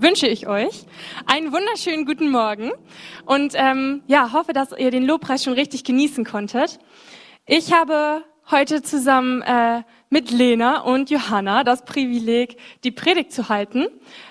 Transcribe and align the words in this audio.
wünsche 0.00 0.26
ich 0.26 0.48
euch 0.48 0.84
einen 1.26 1.52
wunderschönen 1.52 2.06
guten 2.06 2.30
Morgen 2.30 2.72
und 3.26 3.52
ähm, 3.54 4.02
ja, 4.06 4.32
hoffe, 4.32 4.52
dass 4.54 4.72
ihr 4.72 4.90
den 4.90 5.04
Lobpreis 5.04 5.44
schon 5.44 5.52
richtig 5.52 5.84
genießen 5.84 6.24
konntet. 6.24 6.78
Ich 7.46 7.72
habe 7.72 8.24
heute 8.50 8.82
zusammen 8.82 9.42
äh, 9.42 9.82
mit 10.08 10.30
Lena 10.30 10.80
und 10.80 11.10
Johanna 11.10 11.64
das 11.64 11.84
Privileg, 11.84 12.56
die 12.82 12.90
Predigt 12.90 13.32
zu 13.32 13.50
halten. 13.50 13.88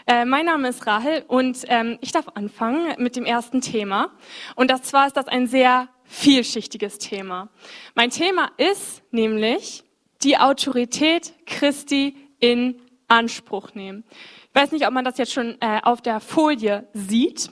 Äh, 0.08 0.26
mein 0.26 0.46
Name 0.46 0.70
ist 0.70 0.88
Rahel 0.88 1.24
und 1.28 1.60
ähm, 1.68 2.00
ich 2.02 2.12
darf 2.12 2.28
anfangen 2.34 2.96
mit 2.98 3.16
dem 3.16 3.26
ersten 3.26 3.62
Thema. 3.62 4.12
Und 4.56 4.72
das 4.72 4.82
zwar 4.84 5.06
ist 5.06 5.18
das 5.18 5.28
ein 5.28 5.46
sehr 5.46 5.88
vielschichtiges 6.06 6.98
Thema. 6.98 7.50
Mein 7.94 8.10
Thema 8.10 8.50
ist 8.58 9.04
nämlich 9.12 9.84
die 10.24 10.38
Autorität 10.38 11.34
Christi 11.46 12.16
in 12.40 12.82
Anspruch 13.08 13.74
nehmen. 13.74 14.04
Ich 14.50 14.62
weiß 14.62 14.72
nicht, 14.72 14.88
ob 14.88 14.94
man 14.94 15.06
das 15.06 15.18
jetzt 15.18 15.32
schon 15.32 15.58
äh, 15.62 15.80
auf 15.84 16.02
der 16.02 16.20
Folie 16.20 16.88
sieht. 16.94 17.52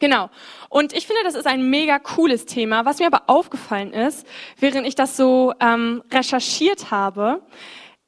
Genau. 0.00 0.30
Und 0.68 0.92
ich 0.92 1.06
finde, 1.06 1.22
das 1.24 1.34
ist 1.34 1.46
ein 1.46 1.70
mega 1.70 1.98
cooles 1.98 2.46
Thema. 2.46 2.84
Was 2.84 2.98
mir 2.98 3.06
aber 3.06 3.24
aufgefallen 3.26 3.92
ist, 3.92 4.26
während 4.58 4.86
ich 4.86 4.94
das 4.94 5.16
so 5.16 5.52
ähm, 5.60 6.02
recherchiert 6.10 6.90
habe, 6.90 7.42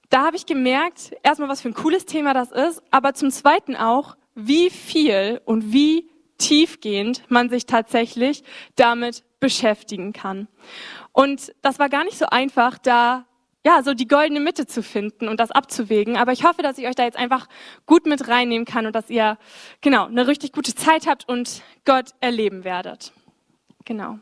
da 0.09 0.25
habe 0.27 0.37
ich 0.37 0.47
gemerkt, 0.47 1.13
erstmal, 1.23 1.49
was 1.49 1.61
für 1.61 1.69
ein 1.69 1.75
cooles 1.75 2.05
Thema 2.05 2.35
das 2.35 2.51
ist, 2.51 2.83
aber 2.91 3.15
zum 3.15 3.31
Zweiten 3.31 3.77
auch, 3.77 4.17
wie 4.35 4.71
viel 4.71 5.41
und 5.45 5.73
wie 5.73 6.11
tiefgehend 6.39 7.23
man 7.29 7.49
sich 7.49 7.67
tatsächlich 7.67 8.43
damit 8.77 9.25
beschäftigen 9.39 10.13
kann. 10.13 10.49
Und 11.13 11.53
das 11.63 11.79
war 11.79 11.89
gar 11.89 12.05
nicht 12.05 12.19
so 12.19 12.27
einfach, 12.27 12.79
da 12.79 13.27
ja, 13.65 13.83
so 13.83 13.93
die 13.93 14.09
goldene 14.09 14.41
Mitte 14.41 14.67
zu 14.67 14.83
finden 14.83 15.29
und 15.29 15.39
das 15.39 15.51
abzuwägen. 15.51 16.17
Aber 16.17 16.33
ich 16.33 16.45
hoffe, 16.45 16.63
dass 16.63 16.79
ich 16.79 16.87
euch 16.87 16.95
da 16.95 17.05
jetzt 17.05 17.19
einfach 17.19 17.47
gut 17.87 18.07
mit 18.07 18.29
reinnehmen 18.29 18.65
kann 18.65 18.87
und 18.87 18.95
dass 18.95 19.11
ihr, 19.11 19.37
genau, 19.81 20.07
eine 20.07 20.27
richtig 20.27 20.53
gute 20.53 20.75
Zeit 20.75 21.07
habt 21.07 21.29
und 21.29 21.63
Gott 21.85 22.11
erleben 22.21 22.65
werdet. 22.65 23.13
Genau. 23.85 24.19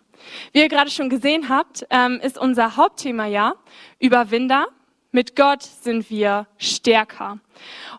Wie 0.52 0.60
ihr 0.60 0.68
gerade 0.68 0.90
schon 0.90 1.08
gesehen 1.08 1.48
habt, 1.48 1.86
ähm, 1.90 2.18
ist 2.20 2.38
unser 2.38 2.76
Hauptthema 2.76 3.26
ja 3.26 3.54
Überwinder. 4.00 4.66
Mit 5.12 5.36
Gott 5.36 5.62
sind 5.62 6.10
wir 6.10 6.46
stärker. 6.58 7.38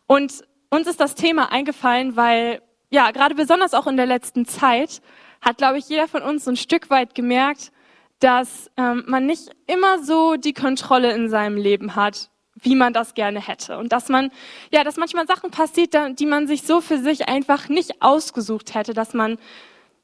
Und 0.08 0.44
uns 0.70 0.88
ist 0.88 1.00
das 1.00 1.16
Thema 1.16 1.52
eingefallen, 1.52 2.16
weil, 2.16 2.62
ja, 2.90 3.12
gerade 3.12 3.36
besonders 3.36 3.74
auch 3.74 3.88
in 3.88 3.98
der 3.98 4.06
letzten 4.06 4.46
Zeit 4.46 5.02
hat, 5.42 5.58
glaube 5.58 5.78
ich, 5.78 5.88
jeder 5.88 6.08
von 6.08 6.22
uns 6.22 6.44
so 6.46 6.52
ein 6.52 6.58
Stück 6.58 6.90
weit 6.90 7.16
gemerkt, 7.16 7.72
dass 8.20 8.70
ähm, 8.78 9.04
man 9.08 9.26
nicht 9.26 9.50
immer 9.68 10.04
so 10.04 10.36
die 10.36 10.54
Kontrolle 10.54 11.14
in 11.14 11.30
seinem 11.30 11.58
Leben 11.58 11.96
hat, 11.96 12.30
wie 12.62 12.76
man 12.76 12.94
das 12.94 13.14
gerne 13.14 13.46
hätte. 13.46 13.78
Und 13.78 13.92
dass 13.94 14.10
man, 14.10 14.32
ja, 14.72 14.84
dass 14.84 14.98
manchmal 14.98 15.28
Sachen 15.28 15.52
passiert, 15.52 15.96
die 16.20 16.26
man 16.26 16.48
sich 16.48 16.64
so 16.64 16.82
für 16.82 16.98
sich 16.98 17.30
einfach 17.30 17.70
nicht 17.70 18.02
ausgesucht 18.02 18.76
hätte, 18.76 18.94
dass 18.94 19.14
man 19.14 19.38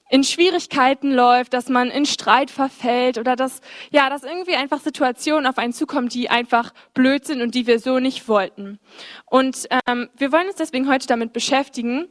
in 0.09 0.23
Schwierigkeiten 0.23 1.11
läuft, 1.11 1.53
dass 1.53 1.67
man 1.67 1.89
in 1.89 2.05
Streit 2.05 2.51
verfällt 2.51 3.17
oder 3.17 3.35
dass, 3.35 3.61
ja, 3.89 4.09
dass 4.09 4.23
irgendwie 4.23 4.55
einfach 4.55 4.79
Situationen 4.79 5.47
auf 5.47 5.57
einen 5.57 5.73
zukommen, 5.73 6.09
die 6.09 6.29
einfach 6.29 6.73
blöd 6.93 7.25
sind 7.25 7.41
und 7.41 7.55
die 7.55 7.65
wir 7.65 7.79
so 7.79 7.99
nicht 7.99 8.27
wollten. 8.27 8.79
Und 9.25 9.67
ähm, 9.87 10.09
wir 10.15 10.31
wollen 10.31 10.47
uns 10.47 10.57
deswegen 10.57 10.87
heute 10.87 11.07
damit 11.07 11.33
beschäftigen, 11.33 12.07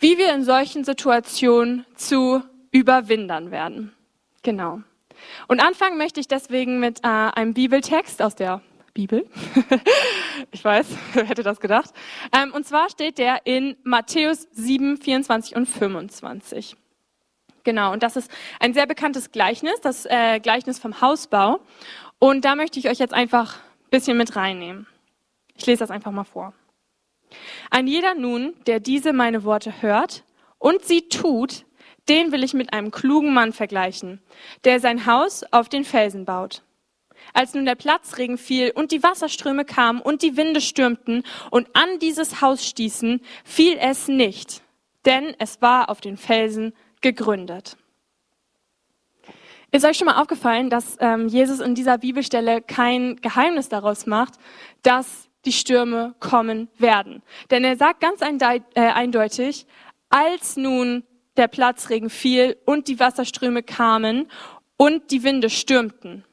wie 0.00 0.18
wir 0.18 0.34
in 0.34 0.44
solchen 0.44 0.82
Situationen 0.82 1.86
zu 1.94 2.42
Überwindern 2.72 3.50
werden. 3.50 3.92
Genau. 4.42 4.80
Und 5.48 5.60
anfangen 5.60 5.98
möchte 5.98 6.20
ich 6.20 6.28
deswegen 6.28 6.80
mit 6.80 7.00
äh, 7.04 7.08
einem 7.08 7.54
Bibeltext 7.54 8.22
aus 8.22 8.34
der 8.34 8.62
Bibel. 8.94 9.26
ich 10.50 10.64
weiß, 10.64 10.86
wer 11.14 11.24
hätte 11.24 11.42
das 11.42 11.60
gedacht? 11.60 11.90
Ähm, 12.36 12.52
und 12.52 12.66
zwar 12.66 12.90
steht 12.90 13.18
der 13.18 13.46
in 13.46 13.76
Matthäus 13.82 14.48
7, 14.52 14.96
24 14.96 15.56
und 15.56 15.66
25. 15.66 16.76
Genau, 17.64 17.92
und 17.92 18.02
das 18.02 18.16
ist 18.16 18.30
ein 18.58 18.72
sehr 18.72 18.86
bekanntes 18.86 19.32
Gleichnis, 19.32 19.80
das 19.82 20.06
äh, 20.06 20.40
Gleichnis 20.40 20.78
vom 20.78 21.00
Hausbau. 21.00 21.60
Und 22.18 22.44
da 22.44 22.54
möchte 22.54 22.78
ich 22.78 22.88
euch 22.88 22.98
jetzt 22.98 23.14
einfach 23.14 23.56
ein 23.56 23.90
bisschen 23.90 24.16
mit 24.16 24.36
reinnehmen. 24.36 24.86
Ich 25.54 25.66
lese 25.66 25.80
das 25.80 25.90
einfach 25.90 26.10
mal 26.10 26.24
vor. 26.24 26.54
Ein 27.70 27.86
jeder 27.86 28.14
nun, 28.14 28.54
der 28.66 28.80
diese 28.80 29.12
meine 29.12 29.44
Worte 29.44 29.82
hört 29.82 30.24
und 30.58 30.84
sie 30.84 31.08
tut, 31.08 31.64
den 32.08 32.32
will 32.32 32.44
ich 32.44 32.54
mit 32.54 32.72
einem 32.72 32.90
klugen 32.90 33.34
Mann 33.34 33.52
vergleichen, 33.52 34.20
der 34.64 34.80
sein 34.80 35.06
Haus 35.06 35.44
auf 35.52 35.68
den 35.68 35.84
Felsen 35.84 36.24
baut. 36.24 36.62
Als 37.32 37.54
nun 37.54 37.66
der 37.66 37.74
Platzregen 37.74 38.38
fiel 38.38 38.72
und 38.74 38.92
die 38.92 39.02
Wasserströme 39.02 39.64
kamen 39.64 40.00
und 40.00 40.22
die 40.22 40.36
Winde 40.36 40.60
stürmten 40.60 41.22
und 41.50 41.68
an 41.74 41.98
dieses 42.00 42.40
Haus 42.40 42.64
stießen, 42.66 43.20
fiel 43.44 43.76
es 43.78 44.08
nicht, 44.08 44.62
denn 45.04 45.34
es 45.38 45.62
war 45.62 45.90
auf 45.90 46.00
den 46.00 46.16
Felsen 46.16 46.72
gegründet. 47.00 47.76
Ist 49.72 49.84
euch 49.84 49.98
schon 49.98 50.06
mal 50.06 50.20
aufgefallen, 50.20 50.68
dass 50.68 50.96
ähm, 50.98 51.28
Jesus 51.28 51.60
in 51.60 51.76
dieser 51.76 51.98
Bibelstelle 51.98 52.60
kein 52.60 53.16
Geheimnis 53.16 53.68
daraus 53.68 54.04
macht, 54.06 54.34
dass 54.82 55.28
die 55.44 55.52
Stürme 55.52 56.16
kommen 56.18 56.68
werden? 56.78 57.22
Denn 57.50 57.62
er 57.62 57.76
sagt 57.76 58.00
ganz 58.00 58.20
äh, 58.20 58.60
eindeutig, 58.74 59.66
als 60.08 60.56
nun 60.56 61.04
der 61.40 61.48
Platzregen 61.48 62.10
fiel 62.10 62.56
und 62.66 62.86
die 62.86 63.00
Wasserströme 63.00 63.62
kamen 63.62 64.28
und 64.76 65.10
die 65.10 65.24
Winde 65.24 65.50
stürmten. 65.50 66.24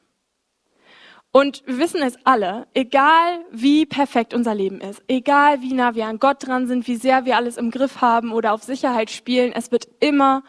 Und 1.32 1.62
wir 1.66 1.78
wissen 1.78 2.02
es 2.02 2.16
alle, 2.24 2.66
egal 2.74 3.44
wie 3.50 3.84
perfekt 3.86 4.32
unser 4.32 4.54
Leben 4.54 4.80
ist, 4.80 5.02
egal 5.08 5.60
wie 5.60 5.72
nah 5.72 5.94
wir 5.94 6.06
an 6.06 6.18
Gott 6.18 6.46
dran 6.46 6.66
sind, 6.66 6.86
wie 6.86 6.96
sehr 6.96 7.24
wir 7.24 7.36
alles 7.36 7.56
im 7.56 7.70
Griff 7.70 8.00
haben 8.00 8.32
oder 8.32 8.52
auf 8.52 8.62
Sicherheit 8.62 9.10
spielen, 9.10 9.52
es 9.52 9.70
wird 9.70 9.88
immer 10.00 10.42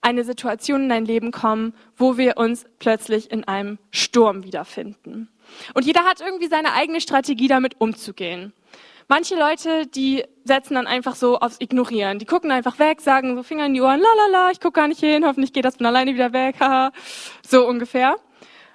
eine 0.00 0.24
Situation 0.24 0.82
in 0.82 0.88
dein 0.88 1.04
Leben 1.04 1.30
kommen, 1.30 1.74
wo 1.96 2.18
wir 2.18 2.36
uns 2.36 2.66
plötzlich 2.78 3.30
in 3.30 3.44
einem 3.44 3.78
Sturm 3.90 4.44
wiederfinden. 4.44 5.28
Und 5.72 5.86
jeder 5.86 6.04
hat 6.04 6.20
irgendwie 6.20 6.48
seine 6.48 6.72
eigene 6.72 7.00
Strategie, 7.00 7.48
damit 7.48 7.80
umzugehen. 7.80 8.52
Manche 9.08 9.34
Leute, 9.34 9.86
die 9.86 10.24
setzen 10.44 10.74
dann 10.74 10.86
einfach 10.86 11.14
so 11.14 11.38
aufs 11.38 11.60
Ignorieren. 11.60 12.18
Die 12.18 12.26
gucken 12.26 12.50
einfach 12.50 12.78
weg, 12.78 13.00
sagen 13.00 13.36
so 13.36 13.42
Finger 13.42 13.66
in 13.66 13.74
die 13.74 13.80
Ohren, 13.80 14.00
la 14.00 14.08
la 14.16 14.26
la, 14.38 14.50
ich 14.50 14.60
gucke 14.60 14.80
gar 14.80 14.88
nicht 14.88 15.00
hin, 15.00 15.26
hoffentlich 15.26 15.52
geht 15.52 15.64
das 15.64 15.76
von 15.76 15.86
alleine 15.86 16.14
wieder 16.14 16.32
weg, 16.32 16.56
haha, 16.60 16.90
so 17.46 17.66
ungefähr. 17.66 18.16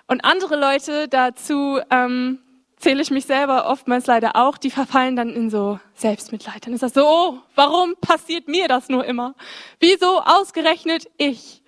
Und 0.07 0.25
andere 0.25 0.59
Leute, 0.59 1.07
dazu 1.07 1.79
ähm, 1.89 2.39
zähle 2.77 3.01
ich 3.01 3.11
mich 3.11 3.25
selber 3.25 3.67
oftmals 3.67 4.07
leider 4.07 4.35
auch, 4.35 4.57
die 4.57 4.71
verfallen 4.71 5.15
dann 5.15 5.29
in 5.29 5.49
so 5.49 5.79
Selbstmitleid. 5.93 6.65
Dann 6.65 6.73
ist 6.73 6.81
das 6.81 6.93
so, 6.93 7.05
oh, 7.05 7.37
warum 7.55 7.95
passiert 8.01 8.47
mir 8.47 8.67
das 8.67 8.89
nur 8.89 9.05
immer? 9.05 9.35
Wieso 9.79 10.21
ausgerechnet 10.21 11.09
ich? 11.17 11.61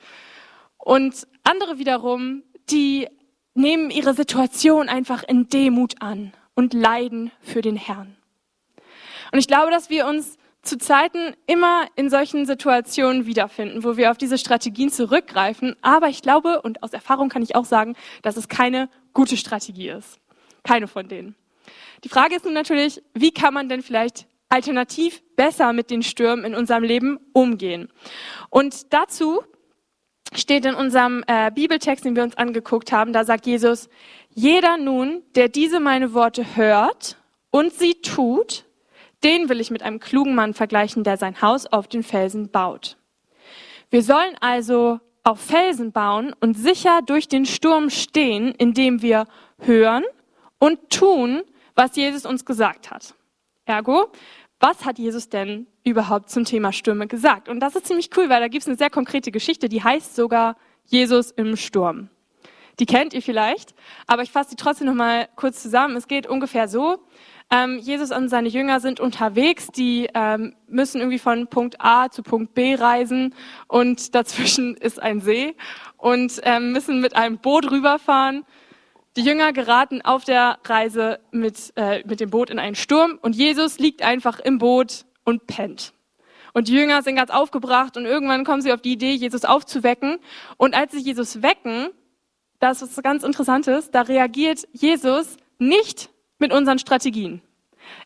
Und 0.77 1.27
andere 1.43 1.77
wiederum, 1.77 2.43
die 2.69 3.07
nehmen 3.53 3.91
ihre 3.91 4.13
Situation 4.13 4.89
einfach 4.89 5.23
in 5.23 5.49
Demut 5.49 6.01
an 6.01 6.33
und 6.55 6.73
leiden 6.73 7.31
für 7.41 7.61
den 7.61 7.75
Herrn. 7.75 8.17
Und 9.31 9.39
ich 9.39 9.47
glaube, 9.47 9.71
dass 9.71 9.89
wir 9.89 10.07
uns 10.07 10.37
zu 10.61 10.77
Zeiten 10.77 11.33
immer 11.47 11.87
in 11.95 12.09
solchen 12.09 12.45
Situationen 12.45 13.25
wiederfinden, 13.25 13.83
wo 13.83 13.97
wir 13.97 14.11
auf 14.11 14.17
diese 14.17 14.37
Strategien 14.37 14.91
zurückgreifen. 14.91 15.75
Aber 15.81 16.07
ich 16.07 16.21
glaube, 16.21 16.61
und 16.61 16.83
aus 16.83 16.93
Erfahrung 16.93 17.29
kann 17.29 17.41
ich 17.41 17.55
auch 17.55 17.65
sagen, 17.65 17.95
dass 18.21 18.37
es 18.37 18.47
keine 18.47 18.89
gute 19.13 19.37
Strategie 19.37 19.89
ist. 19.89 20.19
Keine 20.63 20.87
von 20.87 21.07
denen. 21.07 21.35
Die 22.03 22.09
Frage 22.09 22.35
ist 22.35 22.45
nun 22.45 22.53
natürlich, 22.53 23.01
wie 23.13 23.31
kann 23.31 23.53
man 23.53 23.69
denn 23.69 23.81
vielleicht 23.81 24.27
alternativ 24.49 25.21
besser 25.35 25.73
mit 25.73 25.89
den 25.89 26.03
Stürmen 26.03 26.45
in 26.45 26.55
unserem 26.55 26.83
Leben 26.83 27.19
umgehen? 27.33 27.89
Und 28.49 28.93
dazu 28.93 29.41
steht 30.33 30.65
in 30.65 30.75
unserem 30.75 31.23
äh, 31.27 31.51
Bibeltext, 31.51 32.05
den 32.05 32.15
wir 32.15 32.23
uns 32.23 32.37
angeguckt 32.37 32.91
haben, 32.91 33.13
da 33.13 33.25
sagt 33.25 33.47
Jesus, 33.47 33.89
jeder 34.33 34.77
nun, 34.77 35.23
der 35.35 35.49
diese 35.49 35.79
meine 35.79 36.13
Worte 36.13 36.55
hört 36.55 37.17
und 37.49 37.73
sie 37.73 37.95
tut, 37.95 38.65
den 39.23 39.49
will 39.49 39.59
ich 39.59 39.71
mit 39.71 39.83
einem 39.83 39.99
klugen 39.99 40.35
Mann 40.35 40.53
vergleichen, 40.53 41.03
der 41.03 41.17
sein 41.17 41.41
Haus 41.41 41.65
auf 41.65 41.87
den 41.87 42.03
Felsen 42.03 42.49
baut. 42.49 42.97
Wir 43.89 44.03
sollen 44.03 44.35
also 44.39 44.99
auf 45.23 45.39
Felsen 45.39 45.91
bauen 45.91 46.33
und 46.39 46.55
sicher 46.55 47.01
durch 47.05 47.27
den 47.27 47.45
Sturm 47.45 47.89
stehen, 47.89 48.53
indem 48.57 49.01
wir 49.01 49.27
hören 49.59 50.03
und 50.57 50.89
tun, 50.89 51.43
was 51.75 51.95
Jesus 51.95 52.25
uns 52.25 52.45
gesagt 52.45 52.89
hat. 52.89 53.15
Ergo, 53.65 54.11
was 54.59 54.85
hat 54.85 54.99
Jesus 54.99 55.29
denn 55.29 55.67
überhaupt 55.83 56.29
zum 56.29 56.45
Thema 56.45 56.71
Stürme 56.71 57.07
gesagt? 57.07 57.49
Und 57.49 57.59
das 57.59 57.75
ist 57.75 57.87
ziemlich 57.87 58.09
cool, 58.15 58.29
weil 58.29 58.41
da 58.41 58.47
gibt 58.47 58.63
es 58.63 58.67
eine 58.67 58.77
sehr 58.77 58.89
konkrete 58.89 59.31
Geschichte, 59.31 59.69
die 59.69 59.83
heißt 59.83 60.15
sogar 60.15 60.55
Jesus 60.85 61.31
im 61.31 61.55
Sturm. 61.55 62.09
Die 62.79 62.85
kennt 62.85 63.13
ihr 63.13 63.21
vielleicht, 63.21 63.75
aber 64.07 64.23
ich 64.23 64.31
fasse 64.31 64.51
sie 64.51 64.55
trotzdem 64.55 64.87
noch 64.87 64.93
mal 64.93 65.27
kurz 65.35 65.61
zusammen. 65.61 65.95
Es 65.95 66.07
geht 66.07 66.27
ungefähr 66.27 66.67
so: 66.67 66.99
ähm, 67.51 67.79
Jesus 67.79 68.11
und 68.11 68.29
seine 68.29 68.47
Jünger 68.47 68.79
sind 68.79 69.01
unterwegs, 69.01 69.67
die 69.67 70.09
ähm, 70.13 70.55
müssen 70.67 70.99
irgendwie 70.99 71.19
von 71.19 71.47
Punkt 71.47 71.75
A 71.79 72.09
zu 72.09 72.23
Punkt 72.23 72.53
B 72.53 72.75
reisen 72.75 73.35
und 73.67 74.15
dazwischen 74.15 74.75
ist 74.77 75.01
ein 75.01 75.19
See 75.19 75.55
und 75.97 76.39
ähm, 76.43 76.71
müssen 76.71 77.01
mit 77.01 77.15
einem 77.15 77.39
Boot 77.39 77.69
rüberfahren. 77.69 78.45
Die 79.17 79.23
Jünger 79.23 79.51
geraten 79.51 80.01
auf 80.01 80.23
der 80.23 80.59
Reise 80.63 81.19
mit, 81.31 81.73
äh, 81.75 82.01
mit 82.07 82.21
dem 82.21 82.29
Boot 82.29 82.49
in 82.49 82.59
einen 82.59 82.75
Sturm 82.75 83.19
und 83.21 83.35
Jesus 83.35 83.77
liegt 83.77 84.01
einfach 84.01 84.39
im 84.39 84.57
Boot 84.57 85.05
und 85.25 85.45
pennt. 85.47 85.93
Und 86.53 86.69
die 86.69 86.73
Jünger 86.73 87.01
sind 87.01 87.15
ganz 87.15 87.31
aufgebracht 87.31 87.97
und 87.97 88.05
irgendwann 88.05 88.45
kommen 88.45 88.61
sie 88.61 88.71
auf 88.71 88.81
die 88.81 88.93
Idee, 88.93 89.13
Jesus 89.13 89.43
aufzuwecken. 89.43 90.19
Und 90.57 90.73
als 90.73 90.93
sie 90.93 90.99
Jesus 90.99 91.41
wecken, 91.41 91.89
das 92.59 92.81
ist 92.81 92.95
was 92.95 93.03
ganz 93.03 93.23
Interessantes, 93.23 93.91
da 93.91 94.03
reagiert 94.03 94.67
Jesus 94.71 95.37
nicht 95.59 96.10
mit 96.41 96.51
unseren 96.51 96.79
Strategien. 96.79 97.41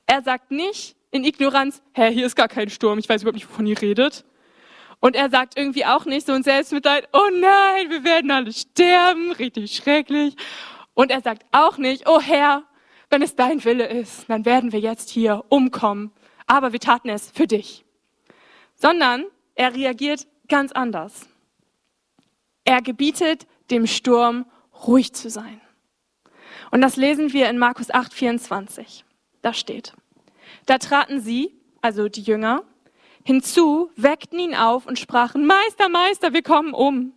Er 0.05 0.21
sagt 0.21 0.51
nicht 0.51 0.95
in 1.09 1.23
Ignoranz, 1.23 1.81
Herr, 1.93 2.09
hier 2.09 2.25
ist 2.25 2.35
gar 2.35 2.47
kein 2.47 2.69
Sturm, 2.69 2.99
ich 2.99 3.09
weiß 3.09 3.21
überhaupt 3.21 3.35
nicht, 3.35 3.49
wovon 3.49 3.65
ihr 3.65 3.81
redet. 3.81 4.25
Und 4.99 5.15
er 5.15 5.29
sagt 5.29 5.57
irgendwie 5.57 5.85
auch 5.85 6.05
nicht 6.05 6.27
so 6.27 6.33
ein 6.33 6.43
Selbstmitleid, 6.43 7.07
oh 7.13 7.29
nein, 7.31 7.89
wir 7.89 8.03
werden 8.03 8.31
alle 8.31 8.51
sterben, 8.53 9.31
richtig 9.31 9.75
schrecklich. 9.75 10.35
Und 10.93 11.11
er 11.11 11.21
sagt 11.21 11.45
auch 11.51 11.77
nicht, 11.77 12.07
oh 12.07 12.19
Herr, 12.19 12.63
wenn 13.09 13.21
es 13.21 13.35
dein 13.35 13.63
Wille 13.63 13.87
ist, 13.87 14.29
dann 14.29 14.45
werden 14.45 14.71
wir 14.71 14.79
jetzt 14.79 15.09
hier 15.09 15.43
umkommen. 15.49 16.11
Aber 16.47 16.73
wir 16.73 16.79
taten 16.79 17.09
es 17.09 17.31
für 17.31 17.47
dich. 17.47 17.85
Sondern 18.75 19.25
er 19.55 19.73
reagiert 19.73 20.27
ganz 20.47 20.71
anders. 20.71 21.27
Er 22.65 22.81
gebietet 22.81 23.47
dem 23.71 23.87
Sturm 23.87 24.45
ruhig 24.85 25.13
zu 25.13 25.29
sein. 25.29 25.61
Und 26.75 26.81
das 26.81 26.97
lesen 26.97 27.31
wir 27.31 27.49
in 27.49 27.57
Markus 27.57 27.89
8, 27.89 28.13
24. 28.13 29.05
Da 29.41 29.53
steht, 29.53 29.93
da 30.65 30.77
traten 30.77 31.21
sie, 31.21 31.53
also 31.81 32.09
die 32.09 32.21
Jünger, 32.21 32.63
hinzu, 33.23 33.91
weckten 33.95 34.39
ihn 34.39 34.55
auf 34.55 34.85
und 34.85 34.99
sprachen, 34.99 35.45
Meister, 35.45 35.87
Meister, 35.87 36.33
wir 36.33 36.41
kommen 36.41 36.73
um. 36.73 37.13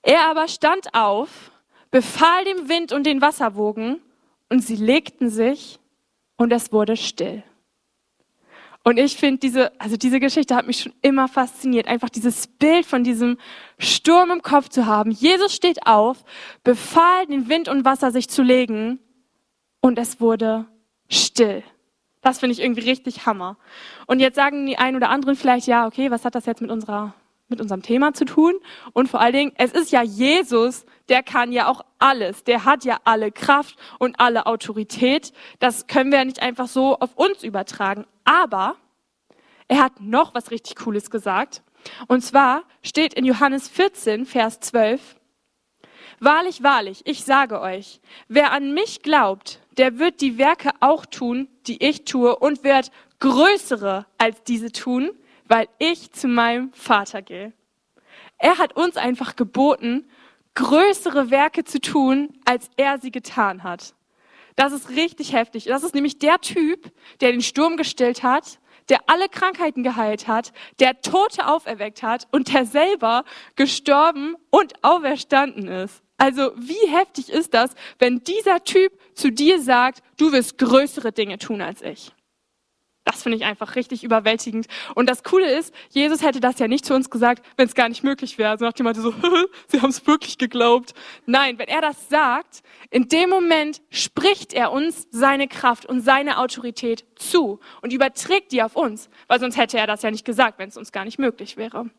Er 0.00 0.22
aber 0.22 0.48
stand 0.48 0.94
auf, 0.94 1.50
befahl 1.90 2.46
dem 2.46 2.70
Wind 2.70 2.92
und 2.92 3.04
den 3.04 3.20
Wasserwogen, 3.20 4.00
und 4.48 4.60
sie 4.60 4.76
legten 4.76 5.28
sich, 5.28 5.78
und 6.38 6.50
es 6.50 6.72
wurde 6.72 6.96
still. 6.96 7.42
Und 8.84 8.98
ich 8.98 9.16
finde 9.16 9.38
diese, 9.38 9.80
also 9.80 9.96
diese 9.96 10.18
Geschichte 10.18 10.56
hat 10.56 10.66
mich 10.66 10.80
schon 10.80 10.92
immer 11.02 11.28
fasziniert. 11.28 11.86
Einfach 11.86 12.08
dieses 12.08 12.48
Bild 12.48 12.84
von 12.84 13.04
diesem 13.04 13.38
Sturm 13.78 14.30
im 14.30 14.42
Kopf 14.42 14.68
zu 14.68 14.86
haben. 14.86 15.12
Jesus 15.12 15.54
steht 15.54 15.86
auf, 15.86 16.24
befahl 16.64 17.26
den 17.26 17.48
Wind 17.48 17.68
und 17.68 17.84
Wasser 17.84 18.10
sich 18.10 18.28
zu 18.28 18.42
legen 18.42 18.98
und 19.80 19.98
es 19.98 20.20
wurde 20.20 20.66
still. 21.08 21.62
Das 22.22 22.38
finde 22.38 22.54
ich 22.54 22.60
irgendwie 22.60 22.88
richtig 22.88 23.26
Hammer. 23.26 23.56
Und 24.06 24.20
jetzt 24.20 24.36
sagen 24.36 24.66
die 24.66 24.78
einen 24.78 24.96
oder 24.96 25.10
anderen 25.10 25.36
vielleicht, 25.36 25.66
ja, 25.66 25.86
okay, 25.86 26.10
was 26.10 26.24
hat 26.24 26.34
das 26.34 26.46
jetzt 26.46 26.60
mit 26.60 26.70
unserer, 26.70 27.14
mit 27.48 27.60
unserem 27.60 27.82
Thema 27.82 28.14
zu 28.14 28.24
tun? 28.24 28.54
Und 28.92 29.08
vor 29.08 29.20
allen 29.20 29.32
Dingen, 29.32 29.52
es 29.56 29.72
ist 29.72 29.92
ja 29.92 30.02
Jesus, 30.02 30.86
der 31.12 31.22
kann 31.22 31.52
ja 31.52 31.68
auch 31.68 31.84
alles. 31.98 32.42
Der 32.44 32.64
hat 32.64 32.86
ja 32.86 32.98
alle 33.04 33.30
Kraft 33.30 33.76
und 33.98 34.18
alle 34.18 34.46
Autorität. 34.46 35.34
Das 35.58 35.86
können 35.86 36.10
wir 36.10 36.20
ja 36.20 36.24
nicht 36.24 36.40
einfach 36.40 36.68
so 36.68 36.98
auf 36.98 37.16
uns 37.16 37.42
übertragen. 37.42 38.06
Aber 38.24 38.76
er 39.68 39.82
hat 39.82 40.00
noch 40.00 40.34
was 40.34 40.50
richtig 40.50 40.76
Cooles 40.76 41.10
gesagt. 41.10 41.62
Und 42.08 42.22
zwar 42.22 42.62
steht 42.82 43.12
in 43.12 43.26
Johannes 43.26 43.68
14, 43.68 44.24
Vers 44.24 44.60
12, 44.60 45.16
Wahrlich, 46.18 46.62
wahrlich, 46.62 47.02
ich 47.04 47.24
sage 47.24 47.60
euch, 47.60 48.00
wer 48.28 48.52
an 48.52 48.72
mich 48.72 49.02
glaubt, 49.02 49.58
der 49.76 49.98
wird 49.98 50.20
die 50.20 50.38
Werke 50.38 50.70
auch 50.78 51.04
tun, 51.04 51.48
die 51.66 51.84
ich 51.84 52.04
tue 52.04 52.36
und 52.36 52.62
wird 52.62 52.92
größere 53.18 54.06
als 54.18 54.44
diese 54.44 54.70
tun, 54.70 55.10
weil 55.48 55.66
ich 55.78 56.12
zu 56.12 56.28
meinem 56.28 56.72
Vater 56.74 57.22
gehe. 57.22 57.52
Er 58.38 58.58
hat 58.58 58.76
uns 58.76 58.96
einfach 58.96 59.34
geboten, 59.34 60.08
größere 60.54 61.30
Werke 61.30 61.64
zu 61.64 61.80
tun, 61.80 62.28
als 62.44 62.70
er 62.76 62.98
sie 62.98 63.10
getan 63.10 63.62
hat. 63.62 63.94
Das 64.56 64.72
ist 64.72 64.90
richtig 64.90 65.32
heftig. 65.32 65.64
Das 65.64 65.82
ist 65.82 65.94
nämlich 65.94 66.18
der 66.18 66.40
Typ, 66.40 66.90
der 67.20 67.32
den 67.32 67.42
Sturm 67.42 67.76
gestillt 67.76 68.22
hat, 68.22 68.58
der 68.88 69.00
alle 69.06 69.28
Krankheiten 69.28 69.82
geheilt 69.82 70.28
hat, 70.28 70.52
der 70.80 71.00
Tote 71.00 71.46
auferweckt 71.46 72.02
hat 72.02 72.28
und 72.32 72.52
der 72.52 72.66
selber 72.66 73.24
gestorben 73.56 74.36
und 74.50 74.84
auferstanden 74.84 75.68
ist. 75.68 76.02
Also 76.18 76.52
wie 76.56 76.88
heftig 76.88 77.30
ist 77.30 77.54
das, 77.54 77.74
wenn 77.98 78.22
dieser 78.22 78.62
Typ 78.62 78.92
zu 79.14 79.30
dir 79.30 79.60
sagt, 79.60 80.02
du 80.18 80.32
wirst 80.32 80.58
größere 80.58 81.12
Dinge 81.12 81.38
tun 81.38 81.60
als 81.60 81.82
ich? 81.82 82.12
Das 83.04 83.22
finde 83.22 83.36
ich 83.36 83.44
einfach 83.44 83.74
richtig 83.74 84.04
überwältigend. 84.04 84.66
Und 84.94 85.10
das 85.10 85.24
Coole 85.24 85.50
ist, 85.50 85.74
Jesus 85.90 86.22
hätte 86.22 86.38
das 86.38 86.60
ja 86.60 86.68
nicht 86.68 86.84
zu 86.84 86.94
uns 86.94 87.10
gesagt, 87.10 87.44
wenn 87.56 87.66
es 87.66 87.74
gar 87.74 87.88
nicht 87.88 88.04
möglich 88.04 88.38
wäre. 88.38 88.50
Also 88.50 88.64
nach 88.64 88.72
dem 88.74 88.86
Motto 88.86 89.00
so, 89.00 89.12
sie 89.68 89.80
haben 89.80 89.90
es 89.90 90.06
wirklich 90.06 90.38
geglaubt. 90.38 90.94
Nein, 91.26 91.58
wenn 91.58 91.66
er 91.66 91.80
das 91.80 92.08
sagt, 92.08 92.62
in 92.90 93.08
dem 93.08 93.28
Moment 93.28 93.82
spricht 93.90 94.52
er 94.52 94.70
uns 94.70 95.08
seine 95.10 95.48
Kraft 95.48 95.84
und 95.86 96.00
seine 96.00 96.38
Autorität 96.38 97.04
zu 97.16 97.58
und 97.80 97.92
überträgt 97.92 98.52
die 98.52 98.62
auf 98.62 98.76
uns, 98.76 99.10
weil 99.26 99.40
sonst 99.40 99.56
hätte 99.56 99.78
er 99.78 99.88
das 99.88 100.02
ja 100.02 100.10
nicht 100.10 100.24
gesagt, 100.24 100.58
wenn 100.58 100.68
es 100.68 100.76
uns 100.76 100.92
gar 100.92 101.04
nicht 101.04 101.18
möglich 101.18 101.56
wäre. 101.56 101.90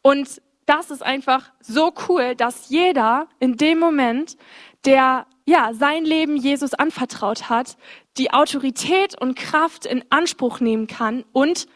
Und 0.00 0.40
das 0.64 0.90
ist 0.90 1.02
einfach 1.02 1.52
so 1.60 1.92
cool, 2.08 2.34
dass 2.34 2.70
jeder 2.70 3.28
in 3.40 3.56
dem 3.56 3.78
Moment, 3.78 4.36
der 4.84 5.26
ja 5.46 5.72
sein 5.72 6.04
Leben 6.04 6.36
Jesus 6.36 6.74
anvertraut 6.74 7.48
hat, 7.48 7.78
die 8.18 8.32
Autorität 8.32 9.18
und 9.20 9.36
Kraft 9.36 9.86
in 9.86 10.04
Anspruch 10.10 10.60
nehmen 10.60 10.86
kann 10.86 11.24
und 11.32 11.66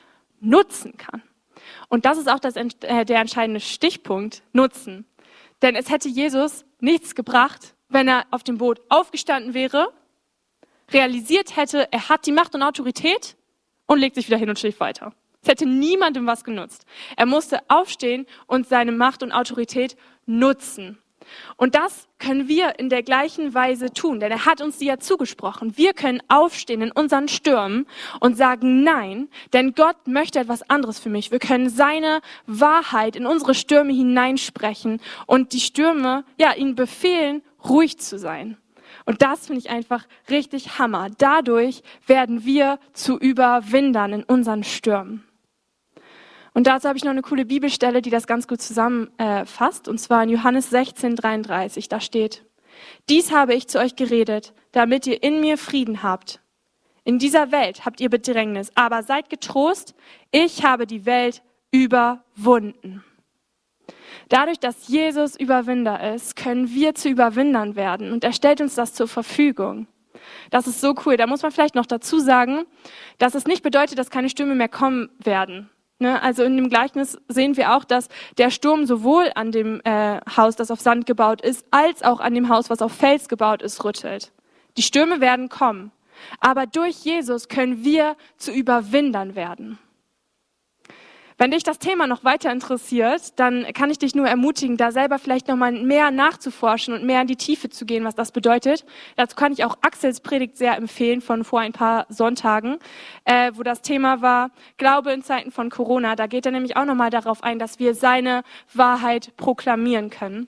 nutzen 0.40 0.96
kann. 0.98 1.22
Und 1.88 2.04
das 2.04 2.18
ist 2.18 2.28
auch 2.28 2.40
das, 2.40 2.56
äh, 2.56 3.04
der 3.04 3.20
entscheidende 3.20 3.60
Stichpunkt, 3.60 4.42
nutzen. 4.52 5.06
Denn 5.62 5.76
es 5.76 5.90
hätte 5.90 6.08
Jesus 6.08 6.64
nichts 6.80 7.14
gebracht, 7.14 7.74
wenn 7.88 8.08
er 8.08 8.26
auf 8.30 8.42
dem 8.42 8.58
Boot 8.58 8.80
aufgestanden 8.88 9.54
wäre, 9.54 9.92
realisiert 10.92 11.56
hätte, 11.56 11.92
er 11.92 12.08
hat 12.08 12.26
die 12.26 12.32
Macht 12.32 12.54
und 12.54 12.62
Autorität 12.62 13.36
und 13.86 13.98
legt 13.98 14.14
sich 14.16 14.26
wieder 14.26 14.38
hin 14.38 14.48
und 14.48 14.58
schläft 14.58 14.80
weiter. 14.80 15.12
Es 15.42 15.48
hätte 15.48 15.66
niemandem 15.66 16.26
was 16.26 16.44
genutzt. 16.44 16.84
Er 17.16 17.26
musste 17.26 17.60
aufstehen 17.68 18.26
und 18.46 18.68
seine 18.68 18.92
Macht 18.92 19.22
und 19.22 19.32
Autorität 19.32 19.96
nutzen. 20.26 20.98
Und 21.56 21.74
das 21.74 22.08
können 22.18 22.48
wir 22.48 22.78
in 22.78 22.88
der 22.88 23.02
gleichen 23.02 23.54
Weise 23.54 23.92
tun, 23.92 24.20
denn 24.20 24.30
er 24.30 24.46
hat 24.46 24.60
uns 24.60 24.78
die 24.78 24.86
ja 24.86 24.98
zugesprochen. 24.98 25.76
Wir 25.76 25.92
können 25.94 26.22
aufstehen 26.28 26.82
in 26.82 26.92
unseren 26.92 27.28
Stürmen 27.28 27.86
und 28.20 28.36
sagen 28.36 28.82
Nein, 28.82 29.28
denn 29.52 29.74
Gott 29.74 30.06
möchte 30.06 30.38
etwas 30.38 30.68
anderes 30.68 30.98
für 30.98 31.10
mich. 31.10 31.30
Wir 31.30 31.38
können 31.38 31.68
seine 31.68 32.20
Wahrheit 32.46 33.16
in 33.16 33.26
unsere 33.26 33.54
Stürme 33.54 33.92
hineinsprechen 33.92 35.00
und 35.26 35.52
die 35.52 35.60
Stürme, 35.60 36.24
ja, 36.38 36.54
ihnen 36.54 36.74
befehlen, 36.74 37.42
ruhig 37.68 37.98
zu 37.98 38.18
sein. 38.18 38.56
Und 39.04 39.22
das 39.22 39.46
finde 39.46 39.60
ich 39.60 39.70
einfach 39.70 40.06
richtig 40.28 40.78
Hammer. 40.78 41.08
Dadurch 41.18 41.82
werden 42.06 42.44
wir 42.44 42.78
zu 42.92 43.18
Überwindern 43.18 44.12
in 44.12 44.22
unseren 44.24 44.64
Stürmen. 44.64 45.24
Und 46.52 46.66
dazu 46.66 46.88
habe 46.88 46.98
ich 46.98 47.04
noch 47.04 47.12
eine 47.12 47.22
coole 47.22 47.44
Bibelstelle, 47.44 48.02
die 48.02 48.10
das 48.10 48.26
ganz 48.26 48.48
gut 48.48 48.60
zusammenfasst, 48.60 49.88
und 49.88 49.98
zwar 49.98 50.22
in 50.22 50.30
Johannes 50.30 50.70
16, 50.70 51.16
33. 51.16 51.88
Da 51.88 52.00
steht, 52.00 52.44
dies 53.08 53.32
habe 53.32 53.54
ich 53.54 53.68
zu 53.68 53.78
euch 53.78 53.96
geredet, 53.96 54.52
damit 54.72 55.06
ihr 55.06 55.22
in 55.22 55.40
mir 55.40 55.58
Frieden 55.58 56.02
habt. 56.02 56.40
In 57.04 57.18
dieser 57.18 57.50
Welt 57.50 57.84
habt 57.84 58.00
ihr 58.00 58.10
Bedrängnis, 58.10 58.70
aber 58.74 59.02
seid 59.02 59.30
getrost, 59.30 59.94
ich 60.30 60.64
habe 60.64 60.86
die 60.86 61.06
Welt 61.06 61.42
überwunden. 61.70 63.04
Dadurch, 64.28 64.60
dass 64.60 64.88
Jesus 64.88 65.34
Überwinder 65.34 66.14
ist, 66.14 66.36
können 66.36 66.70
wir 66.70 66.94
zu 66.94 67.08
Überwindern 67.08 67.74
werden 67.74 68.12
und 68.12 68.22
er 68.22 68.32
stellt 68.32 68.60
uns 68.60 68.74
das 68.74 68.94
zur 68.94 69.08
Verfügung. 69.08 69.86
Das 70.50 70.66
ist 70.66 70.80
so 70.80 70.94
cool. 71.04 71.16
Da 71.16 71.26
muss 71.26 71.42
man 71.42 71.50
vielleicht 71.50 71.74
noch 71.74 71.86
dazu 71.86 72.18
sagen, 72.18 72.64
dass 73.18 73.34
es 73.34 73.46
nicht 73.46 73.62
bedeutet, 73.62 73.98
dass 73.98 74.10
keine 74.10 74.28
Stürme 74.28 74.54
mehr 74.54 74.68
kommen 74.68 75.10
werden. 75.18 75.70
Ne? 76.00 76.20
Also 76.22 76.42
in 76.42 76.56
dem 76.56 76.70
Gleichnis 76.70 77.18
sehen 77.28 77.56
wir 77.56 77.76
auch, 77.76 77.84
dass 77.84 78.08
der 78.38 78.50
Sturm 78.50 78.86
sowohl 78.86 79.30
an 79.34 79.52
dem 79.52 79.80
äh, 79.84 80.20
Haus, 80.36 80.56
das 80.56 80.70
auf 80.70 80.80
Sand 80.80 81.04
gebaut 81.06 81.42
ist, 81.42 81.66
als 81.70 82.02
auch 82.02 82.20
an 82.20 82.34
dem 82.34 82.48
Haus, 82.48 82.70
was 82.70 82.80
auf 82.80 82.92
Fels 82.92 83.28
gebaut 83.28 83.60
ist, 83.60 83.84
rüttelt. 83.84 84.32
Die 84.78 84.82
Stürme 84.82 85.20
werden 85.20 85.50
kommen. 85.50 85.92
Aber 86.40 86.66
durch 86.66 86.96
Jesus 86.96 87.48
können 87.48 87.84
wir 87.84 88.16
zu 88.36 88.50
Überwindern 88.50 89.34
werden. 89.34 89.78
Wenn 91.40 91.52
dich 91.52 91.62
das 91.62 91.78
Thema 91.78 92.06
noch 92.06 92.22
weiter 92.22 92.52
interessiert, 92.52 93.40
dann 93.40 93.64
kann 93.72 93.88
ich 93.88 93.96
dich 93.98 94.14
nur 94.14 94.28
ermutigen, 94.28 94.76
da 94.76 94.92
selber 94.92 95.18
vielleicht 95.18 95.48
noch 95.48 95.56
mal 95.56 95.72
mehr 95.72 96.10
nachzuforschen 96.10 96.92
und 96.92 97.04
mehr 97.04 97.22
in 97.22 97.28
die 97.28 97.36
Tiefe 97.36 97.70
zu 97.70 97.86
gehen, 97.86 98.04
was 98.04 98.14
das 98.14 98.30
bedeutet. 98.30 98.84
Dazu 99.16 99.36
kann 99.36 99.50
ich 99.50 99.64
auch 99.64 99.78
Axels 99.80 100.20
Predigt 100.20 100.58
sehr 100.58 100.76
empfehlen 100.76 101.22
von 101.22 101.42
vor 101.42 101.60
ein 101.60 101.72
paar 101.72 102.04
Sonntagen, 102.10 102.76
äh, 103.24 103.52
wo 103.54 103.62
das 103.62 103.80
Thema 103.80 104.20
war 104.20 104.50
Glaube 104.76 105.12
in 105.12 105.22
Zeiten 105.22 105.50
von 105.50 105.70
Corona. 105.70 106.14
Da 106.14 106.26
geht 106.26 106.44
er 106.44 106.52
nämlich 106.52 106.76
auch 106.76 106.84
noch 106.84 106.94
mal 106.94 107.08
darauf 107.08 107.42
ein, 107.42 107.58
dass 107.58 107.78
wir 107.78 107.94
seine 107.94 108.42
Wahrheit 108.74 109.34
proklamieren 109.38 110.10
können. 110.10 110.46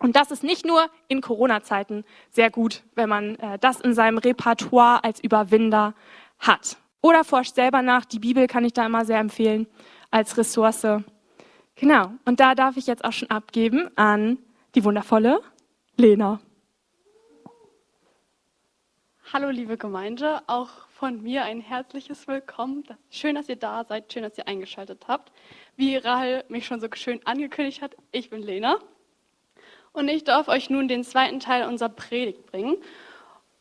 Und 0.00 0.16
das 0.16 0.32
ist 0.32 0.42
nicht 0.42 0.66
nur 0.66 0.90
in 1.06 1.20
Corona-Zeiten 1.20 2.02
sehr 2.30 2.50
gut, 2.50 2.82
wenn 2.96 3.08
man 3.08 3.36
äh, 3.36 3.60
das 3.60 3.80
in 3.80 3.94
seinem 3.94 4.18
Repertoire 4.18 5.04
als 5.04 5.20
Überwinder 5.20 5.94
hat. 6.40 6.78
Oder 7.00 7.22
forscht 7.22 7.54
selber 7.54 7.82
nach. 7.82 8.04
Die 8.04 8.18
Bibel 8.18 8.48
kann 8.48 8.64
ich 8.64 8.72
da 8.72 8.84
immer 8.84 9.04
sehr 9.04 9.20
empfehlen 9.20 9.68
als 10.10 10.36
Ressource. 10.36 10.86
Genau, 11.74 12.12
und 12.24 12.40
da 12.40 12.54
darf 12.54 12.76
ich 12.76 12.86
jetzt 12.86 13.04
auch 13.04 13.12
schon 13.12 13.30
abgeben 13.30 13.90
an 13.96 14.38
die 14.74 14.84
wundervolle 14.84 15.40
Lena. 15.96 16.40
Hallo 19.32 19.50
liebe 19.50 19.76
Gemeinde, 19.76 20.40
auch 20.46 20.70
von 20.88 21.22
mir 21.22 21.44
ein 21.44 21.60
herzliches 21.60 22.26
Willkommen. 22.28 22.84
Schön, 23.10 23.34
dass 23.34 23.48
ihr 23.48 23.56
da 23.56 23.84
seid, 23.84 24.12
schön, 24.12 24.22
dass 24.22 24.38
ihr 24.38 24.46
eingeschaltet 24.46 25.08
habt. 25.08 25.32
Wie 25.76 25.96
Rahel 25.96 26.44
mich 26.48 26.64
schon 26.64 26.80
so 26.80 26.86
schön 26.94 27.20
angekündigt 27.26 27.82
hat, 27.82 27.96
ich 28.12 28.30
bin 28.30 28.40
Lena 28.40 28.78
und 29.92 30.08
ich 30.08 30.24
darf 30.24 30.48
euch 30.48 30.70
nun 30.70 30.88
den 30.88 31.04
zweiten 31.04 31.40
Teil 31.40 31.68
unserer 31.68 31.88
Predigt 31.88 32.46
bringen. 32.46 32.76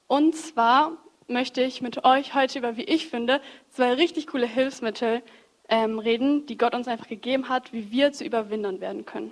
Und 0.07 0.35
zwar 0.35 0.97
möchte 1.27 1.61
ich 1.61 1.81
mit 1.81 2.05
euch 2.05 2.35
heute 2.35 2.59
über, 2.59 2.77
wie 2.77 2.83
ich 2.83 3.07
finde, 3.07 3.41
zwei 3.69 3.93
richtig 3.93 4.27
coole 4.27 4.45
Hilfsmittel 4.45 5.23
ähm, 5.69 5.99
reden, 5.99 6.45
die 6.45 6.57
Gott 6.57 6.75
uns 6.75 6.87
einfach 6.87 7.07
gegeben 7.07 7.49
hat, 7.49 7.73
wie 7.73 7.91
wir 7.91 8.11
zu 8.11 8.23
Überwindern 8.23 8.81
werden 8.81 9.05
können. 9.05 9.31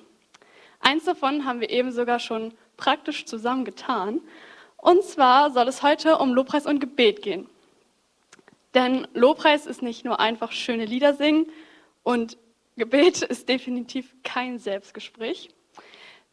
Eins 0.79 1.05
davon 1.05 1.45
haben 1.45 1.61
wir 1.61 1.69
eben 1.69 1.91
sogar 1.91 2.19
schon 2.19 2.53
praktisch 2.77 3.25
zusammen 3.25 3.65
getan. 3.65 4.21
Und 4.77 5.03
zwar 5.03 5.51
soll 5.51 5.67
es 5.67 5.81
heute 5.81 6.17
um 6.17 6.33
Lobpreis 6.33 6.65
und 6.65 6.79
Gebet 6.79 7.21
gehen. 7.21 7.47
Denn 8.73 9.07
Lobpreis 9.13 9.65
ist 9.65 9.81
nicht 9.81 10.03
nur 10.03 10.19
einfach 10.19 10.51
schöne 10.51 10.85
Lieder 10.85 11.13
singen 11.13 11.45
und 12.01 12.37
Gebet 12.75 13.21
ist 13.29 13.47
definitiv 13.47 14.13
kein 14.23 14.59
Selbstgespräch. 14.59 15.49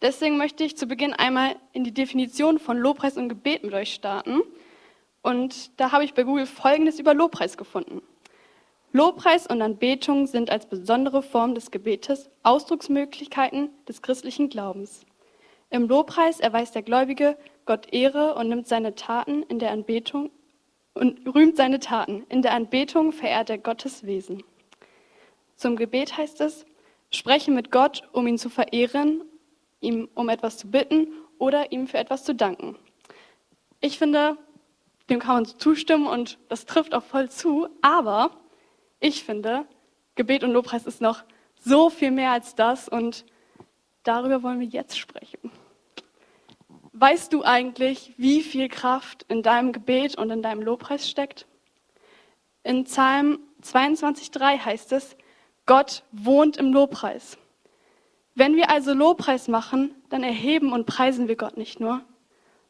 Deswegen 0.02 0.38
möchte 0.38 0.64
ich 0.64 0.78
zu 0.78 0.86
Beginn 0.86 1.12
einmal 1.12 1.56
in 1.72 1.84
die 1.84 1.92
Definition 1.92 2.58
von 2.58 2.78
Lobpreis 2.78 3.18
und 3.18 3.28
Gebet 3.28 3.62
mit 3.62 3.74
euch 3.74 3.92
starten. 3.92 4.40
Und 5.22 5.78
da 5.78 5.92
habe 5.92 6.04
ich 6.04 6.14
bei 6.14 6.22
Google 6.22 6.46
Folgendes 6.46 6.98
über 6.98 7.12
Lobpreis 7.12 7.58
gefunden. 7.58 8.00
Lobpreis 8.92 9.46
und 9.46 9.62
Anbetung 9.62 10.26
sind 10.26 10.50
als 10.50 10.66
besondere 10.66 11.22
Form 11.22 11.54
des 11.54 11.70
Gebetes 11.70 12.28
Ausdrucksmöglichkeiten 12.42 13.70
des 13.86 14.02
christlichen 14.02 14.48
Glaubens. 14.48 15.06
Im 15.70 15.86
Lobpreis 15.86 16.40
erweist 16.40 16.74
der 16.74 16.82
Gläubige 16.82 17.38
Gott 17.66 17.92
Ehre 17.92 18.34
und 18.34 18.48
nimmt 18.48 18.66
seine 18.66 18.96
Taten 18.96 19.44
in 19.44 19.60
der 19.60 19.70
Anbetung 19.70 20.32
und 20.94 21.20
rühmt 21.32 21.56
seine 21.56 21.78
Taten. 21.78 22.26
In 22.28 22.42
der 22.42 22.52
Anbetung 22.52 23.12
verehrt 23.12 23.48
er 23.48 23.58
Gottes 23.58 24.04
Wesen. 24.04 24.42
Zum 25.54 25.76
Gebet 25.76 26.16
heißt 26.16 26.40
es, 26.40 26.66
spreche 27.12 27.52
mit 27.52 27.70
Gott, 27.70 28.08
um 28.12 28.26
ihn 28.26 28.38
zu 28.38 28.48
verehren, 28.48 29.22
ihm 29.80 30.08
um 30.14 30.28
etwas 30.28 30.58
zu 30.58 30.68
bitten 30.68 31.12
oder 31.38 31.70
ihm 31.70 31.86
für 31.86 31.98
etwas 31.98 32.24
zu 32.24 32.34
danken. 32.34 32.76
Ich 33.80 33.98
finde, 33.98 34.36
dem 35.08 35.20
kann 35.20 35.36
man 35.36 35.44
zustimmen 35.44 36.08
und 36.08 36.38
das 36.48 36.66
trifft 36.66 36.92
auch 36.92 37.04
voll 37.04 37.30
zu, 37.30 37.68
aber 37.82 38.32
ich 39.00 39.24
finde, 39.24 39.64
Gebet 40.14 40.44
und 40.44 40.52
Lobpreis 40.52 40.86
ist 40.86 41.00
noch 41.00 41.24
so 41.56 41.90
viel 41.90 42.10
mehr 42.10 42.32
als 42.32 42.54
das 42.54 42.88
und 42.88 43.24
darüber 44.02 44.42
wollen 44.42 44.60
wir 44.60 44.66
jetzt 44.66 44.98
sprechen. 44.98 45.50
Weißt 46.92 47.32
du 47.32 47.42
eigentlich, 47.42 48.12
wie 48.18 48.42
viel 48.42 48.68
Kraft 48.68 49.24
in 49.28 49.42
deinem 49.42 49.72
Gebet 49.72 50.16
und 50.16 50.30
in 50.30 50.42
deinem 50.42 50.62
Lobpreis 50.62 51.08
steckt? 51.08 51.46
In 52.62 52.84
Psalm 52.84 53.38
22,3 53.62 54.58
heißt 54.58 54.92
es, 54.92 55.16
Gott 55.64 56.02
wohnt 56.12 56.58
im 56.58 56.72
Lobpreis. 56.72 57.38
Wenn 58.34 58.56
wir 58.56 58.70
also 58.70 58.92
Lobpreis 58.92 59.48
machen, 59.48 59.94
dann 60.08 60.22
erheben 60.22 60.72
und 60.72 60.86
preisen 60.86 61.28
wir 61.28 61.36
Gott 61.36 61.56
nicht 61.56 61.80
nur, 61.80 62.02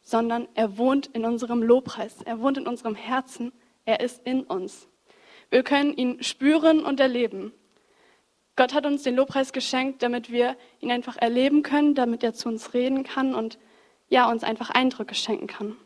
sondern 0.03 0.49
er 0.55 0.79
wohnt 0.79 1.09
in 1.09 1.25
unserem 1.25 1.63
Lobpreis. 1.63 2.23
Er 2.23 2.41
wohnt 2.41 2.59
in 2.59 2.67
unserem 2.67 2.95
Herzen. 2.95 3.53
Er 3.85 4.01
ist 4.01 4.25
in 4.25 4.43
uns. 4.43 4.87
Wir 5.51 5.63
können 5.63 5.93
ihn 5.95 6.23
spüren 6.23 6.85
und 6.85 7.01
erleben. 7.01 7.53
Gott 8.57 8.75
hat 8.75 8.87
uns 8.87 9.03
den 9.03 9.17
Lobpreis 9.17 9.53
geschenkt, 9.53 10.03
damit 10.03 10.31
wir 10.31 10.57
ihn 10.81 10.91
einfach 10.91 11.17
erleben 11.17 11.63
können, 11.63 11.95
damit 11.95 12.23
er 12.23 12.35
zu 12.35 12.49
uns 12.49 12.75
reden 12.75 13.05
kann 13.05 13.35
und 13.35 13.59
ja, 14.09 14.31
uns 14.31 14.45
einfach 14.45 14.71
Eindrücke 14.71 15.15
schenken 15.15 15.47
kann. 15.47 15.77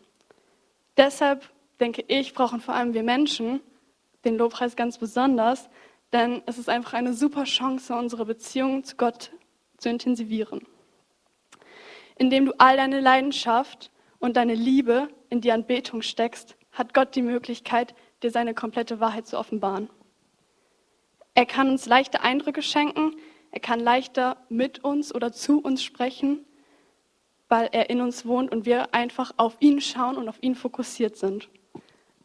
Deshalb 0.96 1.50
denke 1.80 2.04
ich, 2.08 2.34
brauchen 2.34 2.60
vor 2.60 2.74
allem 2.74 2.94
wir 2.94 3.02
Menschen 3.02 3.60
den 4.24 4.36
Lobpreis 4.36 4.76
ganz 4.76 4.98
besonders, 4.98 5.68
denn 6.12 6.42
es 6.46 6.58
ist 6.58 6.68
einfach 6.68 6.94
eine 6.94 7.12
super 7.12 7.44
Chance, 7.44 7.94
unsere 7.94 8.24
Beziehung 8.24 8.84
zu 8.84 8.96
Gott 8.96 9.30
zu 9.78 9.88
intensivieren. 9.88 10.66
Indem 12.16 12.46
du 12.46 12.52
all 12.58 12.76
deine 12.76 13.00
Leidenschaft 13.00 13.90
und 14.18 14.36
deine 14.36 14.54
Liebe 14.54 15.08
in 15.28 15.40
die 15.40 15.52
Anbetung 15.52 16.02
steckst, 16.02 16.56
hat 16.72 16.94
Gott 16.94 17.14
die 17.14 17.22
Möglichkeit, 17.22 17.94
dir 18.24 18.32
seine 18.32 18.54
komplette 18.54 18.98
Wahrheit 18.98 19.28
zu 19.28 19.38
offenbaren. 19.38 19.88
Er 21.34 21.46
kann 21.46 21.70
uns 21.70 21.86
leichte 21.86 22.22
Eindrücke 22.22 22.62
schenken, 22.62 23.16
er 23.52 23.60
kann 23.60 23.78
leichter 23.78 24.38
mit 24.48 24.82
uns 24.82 25.14
oder 25.14 25.32
zu 25.32 25.60
uns 25.60 25.84
sprechen 25.84 26.44
weil 27.48 27.68
er 27.72 27.90
in 27.90 28.00
uns 28.00 28.26
wohnt 28.26 28.50
und 28.50 28.66
wir 28.66 28.94
einfach 28.94 29.32
auf 29.36 29.56
ihn 29.60 29.80
schauen 29.80 30.16
und 30.16 30.28
auf 30.28 30.42
ihn 30.42 30.54
fokussiert 30.54 31.16
sind. 31.16 31.48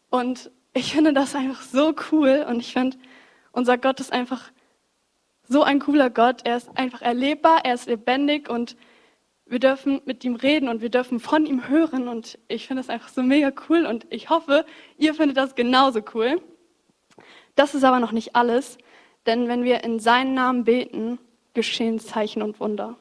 Und 0.09 0.49
ich 0.73 0.93
finde 0.93 1.13
das 1.13 1.35
einfach 1.35 1.61
so 1.61 1.93
cool 2.11 2.45
und 2.49 2.59
ich 2.59 2.73
finde, 2.73 2.97
unser 3.51 3.77
Gott 3.77 3.99
ist 3.99 4.11
einfach 4.11 4.51
so 5.47 5.63
ein 5.63 5.79
cooler 5.79 6.09
Gott. 6.09 6.41
Er 6.45 6.57
ist 6.57 6.75
einfach 6.77 7.01
erlebbar, 7.01 7.61
er 7.63 7.73
ist 7.73 7.87
lebendig 7.87 8.49
und 8.49 8.75
wir 9.49 9.59
dürfen 9.59 10.01
mit 10.05 10.23
ihm 10.23 10.35
reden 10.35 10.69
und 10.69 10.81
wir 10.81 10.89
dürfen 10.89 11.19
von 11.19 11.45
ihm 11.45 11.67
hören 11.67 12.07
und 12.07 12.37
ich 12.47 12.67
finde 12.67 12.81
das 12.81 12.89
einfach 12.89 13.09
so 13.09 13.23
mega 13.23 13.51
cool 13.67 13.85
und 13.85 14.05
ich 14.09 14.29
hoffe, 14.29 14.65
ihr 14.97 15.13
findet 15.13 15.37
das 15.37 15.55
genauso 15.55 16.01
cool. 16.13 16.41
Das 17.55 17.75
ist 17.75 17.83
aber 17.83 17.99
noch 17.99 18.11
nicht 18.11 18.35
alles, 18.35 18.77
denn 19.25 19.47
wenn 19.47 19.63
wir 19.63 19.83
in 19.83 19.99
seinen 19.99 20.33
Namen 20.33 20.63
beten, 20.63 21.19
geschehen 21.53 21.99
Zeichen 21.99 22.41
und 22.41 22.59
Wunder. 22.59 22.95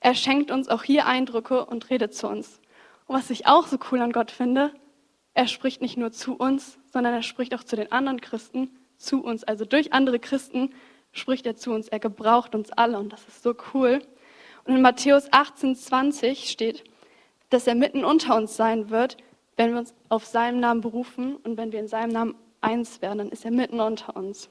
Er 0.00 0.14
schenkt 0.14 0.50
uns 0.50 0.68
auch 0.68 0.82
hier 0.82 1.06
Eindrücke 1.06 1.66
und 1.66 1.90
redet 1.90 2.14
zu 2.14 2.28
uns. 2.28 2.60
Und 3.06 3.16
was 3.16 3.30
ich 3.30 3.46
auch 3.46 3.66
so 3.66 3.78
cool 3.90 4.00
an 4.00 4.12
Gott 4.12 4.30
finde, 4.30 4.72
er 5.34 5.48
spricht 5.48 5.82
nicht 5.82 5.96
nur 5.96 6.12
zu 6.12 6.34
uns, 6.34 6.78
sondern 6.92 7.12
er 7.12 7.22
spricht 7.22 7.54
auch 7.54 7.64
zu 7.64 7.76
den 7.76 7.92
anderen 7.92 8.20
Christen, 8.20 8.70
zu 8.96 9.22
uns. 9.22 9.44
Also 9.44 9.64
durch 9.64 9.92
andere 9.92 10.18
Christen 10.18 10.72
spricht 11.12 11.44
er 11.46 11.56
zu 11.56 11.72
uns. 11.72 11.88
Er 11.88 11.98
gebraucht 11.98 12.54
uns 12.54 12.70
alle 12.72 12.98
und 12.98 13.12
das 13.12 13.26
ist 13.28 13.42
so 13.42 13.54
cool. 13.74 14.00
Und 14.66 14.76
in 14.76 14.82
Matthäus 14.82 15.28
18, 15.32 15.76
20 15.76 16.50
steht, 16.50 16.84
dass 17.50 17.66
er 17.66 17.74
mitten 17.74 18.04
unter 18.04 18.36
uns 18.36 18.56
sein 18.56 18.90
wird, 18.90 19.16
wenn 19.56 19.72
wir 19.72 19.78
uns 19.78 19.94
auf 20.08 20.24
seinen 20.24 20.60
Namen 20.60 20.80
berufen 20.80 21.36
und 21.36 21.56
wenn 21.56 21.72
wir 21.72 21.80
in 21.80 21.88
seinem 21.88 22.12
Namen 22.12 22.34
eins 22.60 23.00
werden, 23.00 23.18
dann 23.18 23.28
ist 23.30 23.44
er 23.44 23.52
mitten 23.52 23.80
unter 23.80 24.16
uns. 24.16 24.50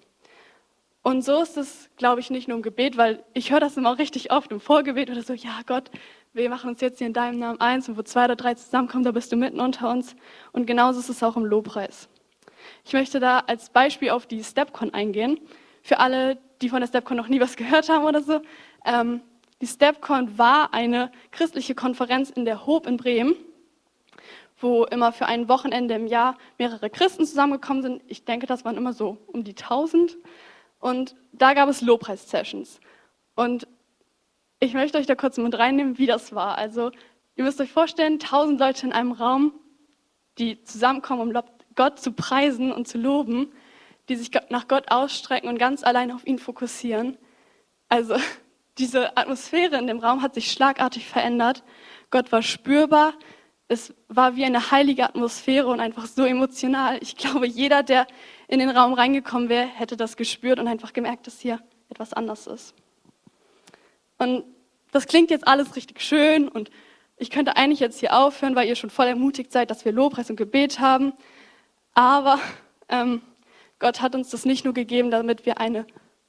Und 1.03 1.23
so 1.23 1.41
ist 1.41 1.57
es, 1.57 1.89
glaube 1.97 2.19
ich, 2.19 2.31
nicht 2.31 2.47
nur 2.47 2.57
im 2.57 2.63
Gebet, 2.63 2.97
weil 2.97 3.23
ich 3.33 3.51
höre 3.51 3.59
das 3.59 3.77
immer 3.77 3.99
richtig 3.99 4.31
oft 4.31 4.51
im 4.51 4.59
Vorgebet 4.59 5.11
oder 5.11 5.21
so, 5.21 5.33
ja 5.33 5.59
Gott, 5.67 5.91
wir 6.33 6.49
machen 6.49 6.71
uns 6.71 6.81
jetzt 6.81 6.97
hier 6.97 7.07
in 7.07 7.13
deinem 7.13 7.37
Namen 7.37 7.61
eins 7.61 7.87
und 7.87 7.97
wo 7.97 8.01
zwei 8.01 8.25
oder 8.25 8.35
drei 8.35 8.55
zusammenkommen, 8.55 9.03
da 9.03 9.11
bist 9.11 9.31
du 9.31 9.35
mitten 9.35 9.59
unter 9.59 9.89
uns. 9.89 10.15
Und 10.51 10.65
genauso 10.65 10.99
ist 10.99 11.09
es 11.09 11.21
auch 11.21 11.37
im 11.37 11.45
Lobpreis. 11.45 12.09
Ich 12.83 12.93
möchte 12.93 13.19
da 13.19 13.39
als 13.39 13.69
Beispiel 13.69 14.09
auf 14.09 14.25
die 14.25 14.43
StepCon 14.43 14.93
eingehen. 14.93 15.39
Für 15.83 15.99
alle, 15.99 16.37
die 16.61 16.69
von 16.69 16.79
der 16.79 16.87
StepCon 16.87 17.17
noch 17.17 17.27
nie 17.27 17.39
was 17.39 17.55
gehört 17.55 17.87
haben 17.89 18.05
oder 18.05 18.21
so. 18.21 18.41
Ähm, 18.85 19.21
die 19.61 19.67
StepCon 19.67 20.37
war 20.37 20.73
eine 20.73 21.11
christliche 21.31 21.75
Konferenz 21.75 22.29
in 22.29 22.45
der 22.45 22.65
Hope 22.65 22.89
in 22.89 22.97
Bremen, 22.97 23.35
wo 24.59 24.83
immer 24.85 25.11
für 25.11 25.25
ein 25.25 25.47
Wochenende 25.47 25.95
im 25.95 26.07
Jahr 26.07 26.37
mehrere 26.57 26.89
Christen 26.89 27.25
zusammengekommen 27.25 27.81
sind. 27.81 28.01
Ich 28.07 28.25
denke, 28.25 28.47
das 28.47 28.65
waren 28.65 28.77
immer 28.77 28.93
so 28.93 29.17
um 29.27 29.43
die 29.43 29.55
1000. 29.55 30.17
Und 30.79 31.15
da 31.31 31.53
gab 31.53 31.69
es 31.69 31.81
Lobpreis-Sessions. 31.81 32.79
Und 33.35 33.67
ich 34.59 34.73
möchte 34.73 34.97
euch 34.97 35.05
da 35.05 35.15
kurz 35.15 35.37
mit 35.37 35.57
reinnehmen, 35.57 35.97
wie 35.97 36.05
das 36.05 36.33
war. 36.35 36.57
Also, 36.57 36.91
ihr 37.35 37.43
müsst 37.43 37.59
euch 37.59 37.71
vorstellen, 37.71 38.19
tausend 38.19 38.59
Leute 38.59 38.85
in 38.85 38.93
einem 38.93 39.11
Raum, 39.11 39.53
die 40.37 40.63
zusammenkommen, 40.63 41.35
um 41.35 41.43
Gott 41.75 41.99
zu 41.99 42.11
preisen 42.11 42.71
und 42.71 42.87
zu 42.87 42.97
loben, 42.97 43.51
die 44.09 44.15
sich 44.15 44.31
nach 44.49 44.67
Gott 44.67 44.91
ausstrecken 44.91 45.49
und 45.49 45.57
ganz 45.57 45.83
allein 45.83 46.11
auf 46.11 46.25
ihn 46.27 46.39
fokussieren. 46.39 47.17
Also, 47.89 48.15
diese 48.77 49.15
Atmosphäre 49.17 49.77
in 49.77 49.87
dem 49.87 49.99
Raum 49.99 50.21
hat 50.21 50.33
sich 50.33 50.51
schlagartig 50.51 51.07
verändert. 51.07 51.63
Gott 52.09 52.31
war 52.31 52.41
spürbar. 52.41 53.13
Es 53.67 53.93
war 54.09 54.35
wie 54.35 54.45
eine 54.45 54.71
heilige 54.71 55.05
Atmosphäre 55.05 55.67
und 55.67 55.79
einfach 55.79 56.05
so 56.05 56.23
emotional. 56.23 56.99
Ich 57.01 57.15
glaube, 57.15 57.47
jeder, 57.47 57.83
der 57.83 58.05
in 58.47 58.59
den 58.59 58.69
Raum 58.69 58.93
reingekommen 58.93 59.49
wäre, 59.49 59.65
hätte 59.65 59.97
das 59.97 60.17
gespürt 60.17 60.59
und 60.59 60.67
einfach 60.67 60.93
gemerkt, 60.93 61.25
dass 61.25 61.39
hier 61.39 61.59
etwas 61.89 62.13
anders 62.13 62.47
ist. 62.47 62.75
Und 64.17 64.43
das 64.91 65.07
klingt 65.07 65.31
jetzt 65.31 65.47
alles 65.47 65.75
richtig 65.75 66.01
schön 66.01 66.47
und 66.47 66.69
ich 67.17 67.29
könnte 67.29 67.55
eigentlich 67.55 67.79
jetzt 67.79 67.99
hier 67.99 68.13
aufhören, 68.13 68.55
weil 68.55 68.67
ihr 68.67 68.75
schon 68.75 68.89
voll 68.89 69.07
ermutigt 69.07 69.51
seid, 69.51 69.71
dass 69.71 69.85
wir 69.85 69.91
Lobpreis 69.91 70.29
und 70.29 70.35
Gebet 70.35 70.79
haben. 70.79 71.13
Aber 71.93 72.39
ähm, 72.89 73.21
Gott 73.79 74.01
hat 74.01 74.15
uns 74.15 74.29
das 74.29 74.45
nicht 74.45 74.65
nur 74.65 74.73
gegeben, 74.73 75.11
damit 75.11 75.45
wir 75.45 75.59
eine 75.59 75.85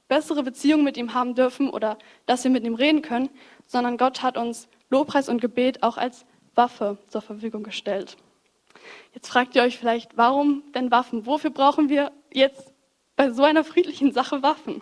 bessere 0.07 0.43
Beziehung 0.43 0.83
mit 0.83 0.97
ihm 0.97 1.13
haben 1.13 1.35
dürfen 1.35 1.69
oder 1.69 1.97
dass 2.25 2.43
wir 2.43 2.51
mit 2.51 2.63
ihm 2.63 2.75
reden 2.75 3.01
können, 3.01 3.29
sondern 3.65 3.97
Gott 3.97 4.23
hat 4.23 4.37
uns 4.37 4.67
Lobpreis 4.89 5.29
und 5.29 5.41
Gebet 5.41 5.83
auch 5.83 5.97
als 5.97 6.25
Waffe 6.55 6.97
zur 7.07 7.21
Verfügung 7.21 7.63
gestellt. 7.63 8.17
Jetzt 9.13 9.27
fragt 9.27 9.55
ihr 9.55 9.63
euch 9.63 9.77
vielleicht, 9.77 10.17
warum 10.17 10.63
denn 10.73 10.91
Waffen? 10.91 11.25
Wofür 11.25 11.49
brauchen 11.49 11.89
wir 11.89 12.11
jetzt 12.31 12.73
bei 13.15 13.31
so 13.31 13.43
einer 13.43 13.63
friedlichen 13.63 14.11
Sache 14.11 14.43
Waffen? 14.43 14.81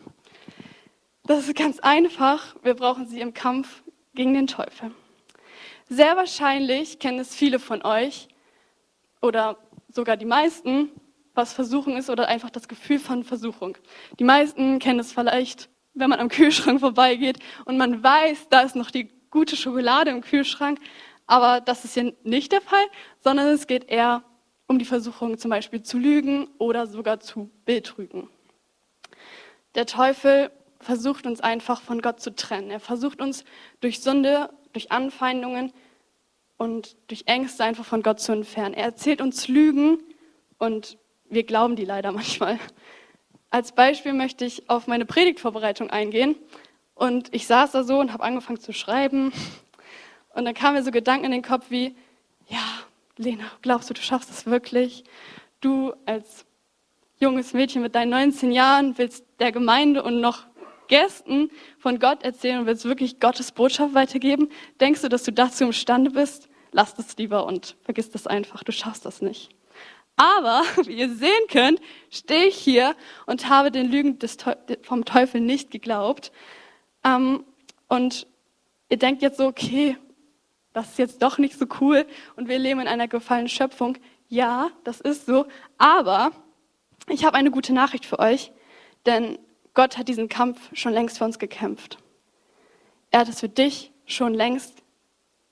Das 1.25 1.47
ist 1.47 1.55
ganz 1.55 1.79
einfach. 1.79 2.55
Wir 2.61 2.75
brauchen 2.75 3.07
sie 3.07 3.19
im 3.19 3.33
Kampf 3.33 3.83
gegen 4.13 4.33
den 4.33 4.47
Teufel. 4.47 4.91
Sehr 5.89 6.15
wahrscheinlich 6.15 6.99
kennen 6.99 7.19
es 7.19 7.35
viele 7.35 7.59
von 7.59 7.83
euch 7.83 8.27
oder 9.21 9.57
sogar 9.89 10.17
die 10.17 10.25
meisten, 10.25 10.89
was 11.35 11.53
Versuchung 11.53 11.97
ist 11.97 12.09
oder 12.09 12.27
einfach 12.27 12.49
das 12.49 12.67
Gefühl 12.67 12.99
von 12.99 13.23
Versuchung. 13.23 13.77
Die 14.19 14.23
meisten 14.23 14.79
kennen 14.79 14.99
es 14.99 15.11
vielleicht, 15.11 15.69
wenn 15.93 16.09
man 16.09 16.19
am 16.19 16.29
Kühlschrank 16.29 16.79
vorbeigeht 16.79 17.39
und 17.65 17.77
man 17.77 18.03
weiß, 18.03 18.47
da 18.49 18.61
ist 18.61 18.75
noch 18.75 18.91
die 18.91 19.09
gute 19.29 19.55
Schokolade 19.55 20.11
im 20.11 20.21
Kühlschrank, 20.21 20.79
aber 21.27 21.61
das 21.61 21.85
ist 21.85 21.93
hier 21.93 22.13
nicht 22.23 22.51
der 22.51 22.61
Fall, 22.61 22.85
sondern 23.23 23.47
es 23.47 23.67
geht 23.67 23.89
eher 23.89 24.23
um 24.67 24.79
die 24.79 24.85
Versuchung 24.85 25.37
zum 25.37 25.51
Beispiel 25.51 25.83
zu 25.83 25.97
lügen 25.97 26.47
oder 26.57 26.87
sogar 26.87 27.19
zu 27.19 27.49
betrügen. 27.65 28.29
Der 29.75 29.85
Teufel 29.85 30.51
versucht 30.79 31.25
uns 31.25 31.41
einfach 31.41 31.81
von 31.81 32.01
Gott 32.01 32.19
zu 32.19 32.33
trennen. 32.35 32.71
Er 32.71 32.79
versucht 32.79 33.21
uns 33.21 33.43
durch 33.81 34.01
Sünde, 34.01 34.49
durch 34.73 34.91
Anfeindungen 34.91 35.73
und 36.57 36.95
durch 37.07 37.23
Ängste 37.25 37.63
einfach 37.63 37.85
von 37.85 38.01
Gott 38.01 38.19
zu 38.19 38.31
entfernen. 38.31 38.73
Er 38.73 38.85
erzählt 38.85 39.21
uns 39.21 39.47
Lügen 39.47 39.99
und 40.57 40.97
wir 41.29 41.43
glauben 41.43 41.75
die 41.75 41.85
leider 41.85 42.11
manchmal. 42.11 42.59
Als 43.49 43.71
Beispiel 43.71 44.13
möchte 44.13 44.45
ich 44.45 44.69
auf 44.69 44.87
meine 44.87 45.05
Predigtvorbereitung 45.05 45.89
eingehen. 45.89 46.35
Und 46.93 47.33
ich 47.33 47.47
saß 47.47 47.71
da 47.71 47.83
so 47.83 47.99
und 47.99 48.13
habe 48.13 48.23
angefangen 48.23 48.59
zu 48.59 48.73
schreiben. 48.73 49.31
Und 50.33 50.45
dann 50.45 50.53
kamen 50.53 50.75
mir 50.75 50.83
so 50.83 50.91
Gedanken 50.91 51.25
in 51.25 51.31
den 51.31 51.41
Kopf 51.41 51.65
wie, 51.69 51.95
ja, 52.47 52.59
Lena, 53.17 53.45
glaubst 53.61 53.89
du, 53.89 53.93
du 53.93 54.01
schaffst 54.01 54.29
es 54.29 54.45
wirklich? 54.45 55.03
Du 55.61 55.93
als 56.05 56.45
junges 57.17 57.53
Mädchen 57.53 57.81
mit 57.81 57.95
deinen 57.95 58.09
19 58.09 58.51
Jahren 58.51 58.97
willst 58.97 59.25
der 59.39 59.51
Gemeinde 59.51 60.03
und 60.03 60.19
noch 60.19 60.43
Gästen 60.87 61.49
von 61.79 61.99
Gott 61.99 62.23
erzählen 62.23 62.59
und 62.59 62.65
willst 62.65 62.85
wirklich 62.85 63.19
Gottes 63.19 63.51
Botschaft 63.51 63.93
weitergeben? 63.93 64.49
Denkst 64.79 65.01
du, 65.01 65.09
dass 65.09 65.23
du 65.23 65.31
dazu 65.31 65.63
imstande 65.63 66.11
bist? 66.11 66.49
Lass 66.71 66.93
das 66.93 67.15
lieber 67.17 67.45
und 67.45 67.77
vergiss 67.83 68.11
das 68.11 68.27
einfach. 68.27 68.63
Du 68.63 68.71
schaffst 68.71 69.05
das 69.05 69.21
nicht. 69.21 69.49
Aber, 70.15 70.63
wie 70.85 70.97
ihr 70.97 71.13
sehen 71.13 71.47
könnt, 71.49 71.79
stehe 72.09 72.45
ich 72.45 72.55
hier 72.55 72.95
und 73.25 73.49
habe 73.49 73.71
den 73.71 73.91
Lügen 73.91 74.19
des, 74.19 74.37
vom 74.83 75.05
Teufel 75.05 75.41
nicht 75.41 75.71
geglaubt. 75.71 76.31
Ähm, 77.03 77.43
und 77.87 78.27
ihr 78.89 78.97
denkt 78.97 79.21
jetzt 79.21 79.37
so, 79.37 79.45
okay, 79.45 79.97
das 80.73 80.89
ist 80.89 80.99
jetzt 80.99 81.21
doch 81.21 81.37
nicht 81.37 81.57
so 81.57 81.65
cool 81.79 82.05
und 82.35 82.49
wir 82.49 82.59
leben 82.59 82.81
in 82.81 82.87
einer 82.87 83.07
gefallenen 83.07 83.47
Schöpfung. 83.47 83.97
Ja, 84.27 84.71
das 84.83 84.99
ist 84.99 85.25
so. 85.25 85.45
Aber 85.77 86.31
ich 87.07 87.23
habe 87.23 87.37
eine 87.37 87.51
gute 87.51 87.73
Nachricht 87.73 88.05
für 88.05 88.19
euch, 88.19 88.51
denn 89.05 89.37
Gott 89.73 89.97
hat 89.97 90.07
diesen 90.07 90.29
Kampf 90.29 90.59
schon 90.73 90.93
längst 90.93 91.17
für 91.17 91.25
uns 91.25 91.39
gekämpft. 91.39 91.97
Er 93.11 93.21
hat 93.21 93.29
es 93.29 93.39
für 93.39 93.49
dich 93.49 93.91
schon 94.05 94.33
längst 94.33 94.83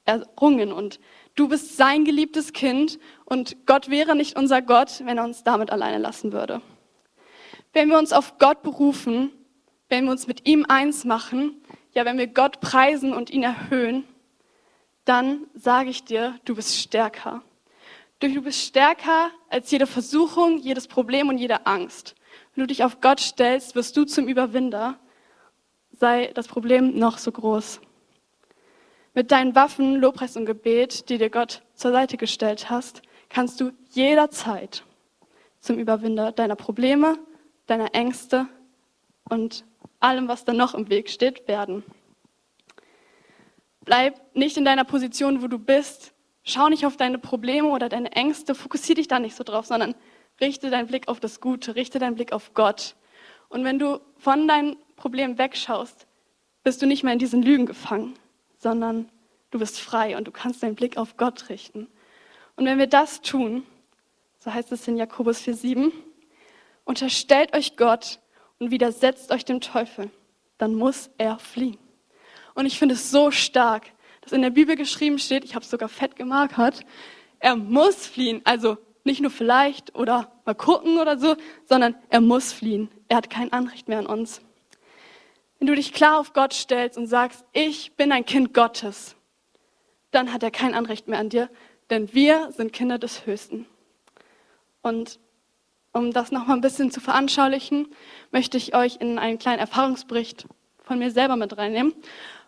errungen 0.06 0.74
und 0.74 1.00
du 1.36 1.48
bist 1.48 1.78
sein 1.78 2.06
geliebtes 2.06 2.54
Kind 2.54 3.00
und 3.26 3.66
Gott 3.66 3.90
wäre 3.90 4.16
nicht 4.16 4.38
unser 4.38 4.62
Gott, 4.62 5.02
wenn 5.06 5.18
er 5.18 5.24
uns 5.24 5.44
damit 5.44 5.72
alleine 5.72 5.98
lassen 5.98 6.32
würde. 6.32 6.62
Wenn 7.74 7.90
wir 7.90 7.98
uns 7.98 8.14
auf 8.14 8.38
Gott 8.38 8.62
berufen, 8.62 9.32
wenn 9.90 10.06
wir 10.06 10.12
uns 10.12 10.28
mit 10.28 10.48
ihm 10.48 10.66
eins 10.68 11.06
machen, 11.06 11.62
ja, 11.94 12.06
wenn 12.06 12.18
wir 12.18 12.28
Gott 12.28 12.60
preisen 12.62 13.14
und 13.14 13.30
ihn 13.30 13.44
erhöhen, 13.44 14.04
dann 15.06 15.48
sage 15.54 15.90
ich 15.90 16.04
dir, 16.04 16.40
du 16.46 16.56
bist 16.56 16.78
stärker. 16.78 17.44
Du 18.20 18.42
bist 18.42 18.62
stärker 18.62 19.32
als 19.50 19.70
jede 19.70 19.86
Versuchung, 19.86 20.58
jedes 20.58 20.88
Problem 20.88 21.28
und 21.28 21.38
jede 21.38 21.66
Angst. 21.66 22.16
Wenn 22.56 22.64
du 22.64 22.68
dich 22.68 22.84
auf 22.84 23.02
Gott 23.02 23.20
stellst, 23.20 23.76
wirst 23.76 23.98
du 23.98 24.06
zum 24.06 24.28
Überwinder, 24.28 24.98
sei 25.92 26.32
das 26.34 26.48
Problem 26.48 26.98
noch 26.98 27.18
so 27.18 27.32
groß. 27.32 27.82
Mit 29.16 29.32
deinen 29.32 29.54
Waffen, 29.54 29.96
Lobpreis 29.98 30.36
und 30.38 30.48
Gebet, 30.48 31.10
die 31.10 31.20
dir 31.20 31.30
Gott 31.30 31.62
zur 31.76 31.92
Seite 31.92 32.18
gestellt 32.18 32.72
hast, 32.72 33.04
kannst 33.30 33.62
du 33.62 33.72
jederzeit 33.92 34.84
zum 35.60 35.78
Überwinder 35.78 36.32
deiner 36.32 36.56
Probleme, 36.56 37.20
deiner 37.68 37.94
Ängste 37.94 38.48
und 39.30 39.66
allem, 40.00 40.28
was 40.28 40.46
da 40.46 40.54
noch 40.54 40.74
im 40.74 40.90
Weg 40.90 41.10
steht, 41.10 41.48
werden. 41.48 41.84
Bleib 43.86 44.20
nicht 44.36 44.58
in 44.58 44.66
deiner 44.66 44.84
Position, 44.84 45.44
wo 45.44 45.48
du 45.48 45.60
bist. 45.60 46.14
Schau 46.44 46.70
nicht 46.70 46.86
auf 46.86 46.98
deine 46.98 47.20
Probleme 47.20 47.68
oder 47.70 47.90
deine 47.90 48.12
Ängste, 48.14 48.56
fokussiere 48.56 48.96
dich 48.96 49.08
da 49.08 49.20
nicht 49.20 49.36
so 49.36 49.44
drauf, 49.44 49.68
sondern 49.68 49.94
richte 50.42 50.72
deinen 50.72 50.88
Blick 50.88 51.08
auf 51.08 51.20
das 51.20 51.40
Gute, 51.40 51.76
richte 51.76 52.00
deinen 52.00 52.16
Blick 52.16 52.34
auf 52.34 52.54
Gott. 52.56 52.96
Und 53.50 53.64
wenn 53.64 53.78
du 53.78 54.00
von 54.18 54.48
deinen 54.48 54.76
Problemen 54.96 55.38
wegschaust, 55.38 56.08
bist 56.64 56.82
du 56.82 56.88
nicht 56.88 57.04
mehr 57.04 57.14
in 57.14 57.20
diesen 57.20 57.44
Lügen 57.44 57.66
gefangen, 57.66 58.16
sondern 58.64 59.10
du 59.52 59.60
bist 59.60 59.80
frei 59.80 60.18
und 60.18 60.26
du 60.28 60.32
kannst 60.32 60.64
deinen 60.64 60.76
Blick 60.76 60.98
auf 60.98 61.18
Gott 61.18 61.50
richten. 61.50 61.88
Und 62.56 62.66
wenn 62.66 62.80
wir 62.80 62.88
das 62.88 63.22
tun, 63.22 63.64
so 64.40 64.52
heißt 64.54 64.72
es 64.72 64.88
in 64.88 64.98
Jakobus 64.98 65.42
4,7, 65.42 65.92
unterstellt 66.86 67.56
euch 67.56 67.78
Gott 67.78 68.20
und 68.60 68.72
widersetzt 68.72 69.32
euch 69.32 69.46
dem 69.46 69.62
Teufel, 69.62 70.10
dann 70.58 70.74
muss 70.74 71.12
er 71.18 71.38
fliehen. 71.38 71.78
Und 72.56 72.66
ich 72.66 72.80
finde 72.80 72.96
es 72.96 73.12
so 73.12 73.32
stark, 73.32 73.92
dass 74.22 74.32
in 74.32 74.42
der 74.42 74.50
Bibel 74.50 74.76
geschrieben 74.76 75.20
steht, 75.20 75.44
ich 75.44 75.56
habe 75.56 75.64
es 75.64 75.72
sogar 75.72 75.90
fett 75.90 76.16
gemarkert, 76.16 76.82
er 77.40 77.56
muss 77.56 78.08
fliehen. 78.08 78.42
Also 78.46 78.78
nicht 79.04 79.22
nur 79.22 79.32
vielleicht 79.32 79.96
oder 79.96 80.32
mal 80.46 80.56
gucken 80.56 80.98
oder 80.98 81.18
so, 81.18 81.36
sondern 81.66 81.96
er 82.10 82.22
muss 82.22 82.54
fliehen. 82.54 82.90
Er 83.10 83.18
hat 83.18 83.30
kein 83.30 83.52
Anrecht 83.52 83.90
mehr 83.90 84.00
an 84.00 84.06
uns. 84.06 84.42
Wenn 85.60 85.68
du 85.68 85.76
dich 85.76 85.94
klar 85.94 86.20
auf 86.20 86.34
Gott 86.34 86.54
stellst 86.54 86.98
und 86.98 87.08
sagst, 87.08 87.46
ich 87.54 87.94
bin 87.94 88.12
ein 88.12 88.26
Kind 88.26 88.54
Gottes, 88.54 89.16
dann 90.12 90.34
hat 90.34 90.44
er 90.44 90.52
kein 90.52 90.74
Anrecht 90.74 91.08
mehr 91.08 91.20
an 91.20 91.30
dir, 91.30 91.50
denn 91.90 92.14
wir 92.14 92.52
sind 92.52 92.74
Kinder 92.74 92.98
des 92.98 93.26
Höchsten. 93.26 93.66
Und 94.82 95.20
um 95.94 96.12
das 96.12 96.32
noch 96.32 96.48
mal 96.48 96.56
ein 96.56 96.62
bisschen 96.62 96.92
zu 96.92 97.00
veranschaulichen, 97.00 97.88
möchte 98.32 98.58
ich 98.58 98.76
euch 98.76 98.98
in 99.00 99.20
einen 99.20 99.38
kleinen 99.38 99.60
Erfahrungsbericht 99.60 100.48
von 100.84 101.00
mir 101.00 101.12
selber 101.12 101.36
mit 101.36 101.58
reinnehmen. 101.58 101.94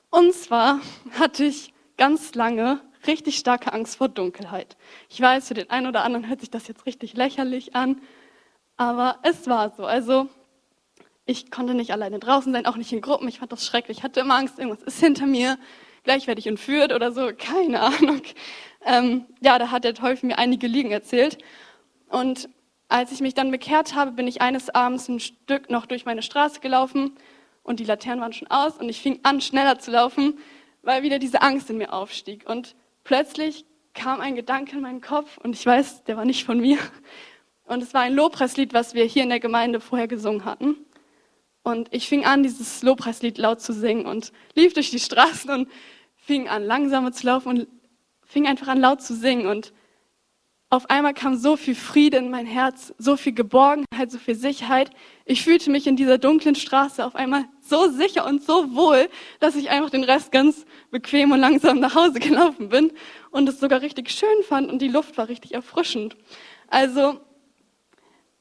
Und 0.09 0.33
zwar 0.33 0.79
hatte 1.19 1.45
ich 1.45 1.73
ganz 1.97 2.35
lange 2.35 2.81
richtig 3.07 3.37
starke 3.37 3.71
Angst 3.71 3.97
vor 3.97 4.09
Dunkelheit. 4.09 4.77
Ich 5.09 5.21
weiß, 5.21 5.47
für 5.47 5.53
den 5.53 5.69
einen 5.69 5.87
oder 5.87 6.03
anderen 6.03 6.27
hört 6.27 6.41
sich 6.41 6.49
das 6.49 6.67
jetzt 6.67 6.85
richtig 6.85 7.13
lächerlich 7.15 7.75
an, 7.75 8.01
aber 8.77 9.19
es 9.23 9.47
war 9.47 9.69
so. 9.69 9.85
Also 9.85 10.27
ich 11.25 11.51
konnte 11.51 11.73
nicht 11.73 11.91
alleine 11.91 12.19
draußen 12.19 12.53
sein, 12.53 12.65
auch 12.65 12.77
nicht 12.77 12.91
in 12.91 13.01
Gruppen. 13.01 13.27
Ich 13.27 13.39
fand 13.39 13.51
das 13.51 13.65
schrecklich. 13.65 13.99
Ich 13.99 14.03
hatte 14.03 14.19
immer 14.19 14.35
Angst, 14.35 14.59
irgendwas 14.59 14.83
ist 14.83 14.99
hinter 14.99 15.25
mir. 15.25 15.57
Gleich 16.03 16.27
werde 16.27 16.39
ich 16.39 16.47
entführt 16.47 16.93
oder 16.93 17.11
so. 17.11 17.31
Keine 17.37 17.81
Ahnung. 17.81 18.21
Ähm, 18.85 19.25
ja, 19.41 19.57
da 19.57 19.71
hat 19.71 19.83
der 19.83 19.95
Teufel 19.95 20.27
mir 20.27 20.37
einige 20.37 20.67
Lügen 20.67 20.91
erzählt. 20.91 21.39
Und 22.07 22.47
als 22.87 23.11
ich 23.11 23.21
mich 23.21 23.33
dann 23.33 23.49
bekehrt 23.49 23.95
habe, 23.95 24.11
bin 24.11 24.27
ich 24.27 24.41
eines 24.41 24.69
Abends 24.69 25.07
ein 25.07 25.19
Stück 25.19 25.71
noch 25.71 25.87
durch 25.87 26.05
meine 26.05 26.21
Straße 26.21 26.59
gelaufen 26.59 27.17
und 27.63 27.79
die 27.79 27.85
Laternen 27.85 28.21
waren 28.21 28.33
schon 28.33 28.49
aus 28.49 28.77
und 28.77 28.87
ich 28.89 29.01
fing 29.01 29.19
an, 29.23 29.41
schneller 29.41 29.79
zu 29.79 29.89
laufen, 29.89 30.37
weil 30.83 31.01
wieder 31.01 31.17
diese 31.17 31.41
Angst 31.41 31.71
in 31.71 31.79
mir 31.79 31.91
aufstieg. 31.93 32.47
Und 32.47 32.75
plötzlich 33.03 33.65
kam 33.95 34.21
ein 34.21 34.35
Gedanke 34.35 34.75
in 34.75 34.83
meinen 34.83 35.01
Kopf 35.01 35.39
und 35.39 35.55
ich 35.55 35.65
weiß, 35.65 36.03
der 36.03 36.15
war 36.15 36.25
nicht 36.25 36.45
von 36.45 36.59
mir. 36.59 36.77
Und 37.65 37.81
es 37.81 37.95
war 37.95 38.01
ein 38.01 38.13
Lobpreislied, 38.13 38.75
was 38.75 38.93
wir 38.93 39.05
hier 39.05 39.23
in 39.23 39.29
der 39.29 39.39
Gemeinde 39.39 39.79
vorher 39.79 40.07
gesungen 40.07 40.45
hatten. 40.45 40.84
Und 41.65 41.87
ich 41.89 42.07
fing 42.07 42.25
an, 42.25 42.43
dieses 42.43 42.83
Lobpreislied 42.83 43.39
laut 43.39 43.59
zu 43.59 43.73
singen 43.73 44.05
und 44.05 44.31
lief 44.53 44.73
durch 44.73 44.91
die 44.91 44.99
Straßen 44.99 45.49
und 45.49 45.67
fing 46.15 46.47
an, 46.47 46.63
langsamer 46.63 47.11
zu 47.11 47.25
laufen 47.25 47.49
und 47.49 47.67
fing 48.23 48.45
einfach 48.45 48.67
an, 48.67 48.79
laut 48.79 49.01
zu 49.01 49.15
singen. 49.15 49.47
Und 49.47 49.73
auf 50.69 50.91
einmal 50.91 51.15
kam 51.15 51.35
so 51.35 51.57
viel 51.57 51.73
Friede 51.73 52.17
in 52.17 52.29
mein 52.29 52.45
Herz, 52.45 52.93
so 52.99 53.17
viel 53.17 53.33
Geborgenheit, 53.33 54.11
so 54.11 54.19
viel 54.19 54.35
Sicherheit. 54.35 54.91
Ich 55.25 55.43
fühlte 55.43 55.71
mich 55.71 55.87
in 55.87 55.95
dieser 55.95 56.19
dunklen 56.19 56.53
Straße 56.53 57.03
auf 57.03 57.15
einmal 57.15 57.45
so 57.61 57.89
sicher 57.89 58.27
und 58.27 58.43
so 58.43 58.75
wohl, 58.75 59.09
dass 59.39 59.55
ich 59.55 59.71
einfach 59.71 59.89
den 59.89 60.03
Rest 60.03 60.31
ganz 60.31 60.67
bequem 60.91 61.31
und 61.31 61.39
langsam 61.39 61.79
nach 61.79 61.95
Hause 61.95 62.19
gelaufen 62.19 62.69
bin 62.69 62.91
und 63.31 63.49
es 63.49 63.59
sogar 63.59 63.81
richtig 63.81 64.11
schön 64.11 64.43
fand 64.47 64.71
und 64.71 64.83
die 64.83 64.87
Luft 64.87 65.17
war 65.17 65.29
richtig 65.29 65.55
erfrischend. 65.55 66.15
Also 66.67 67.21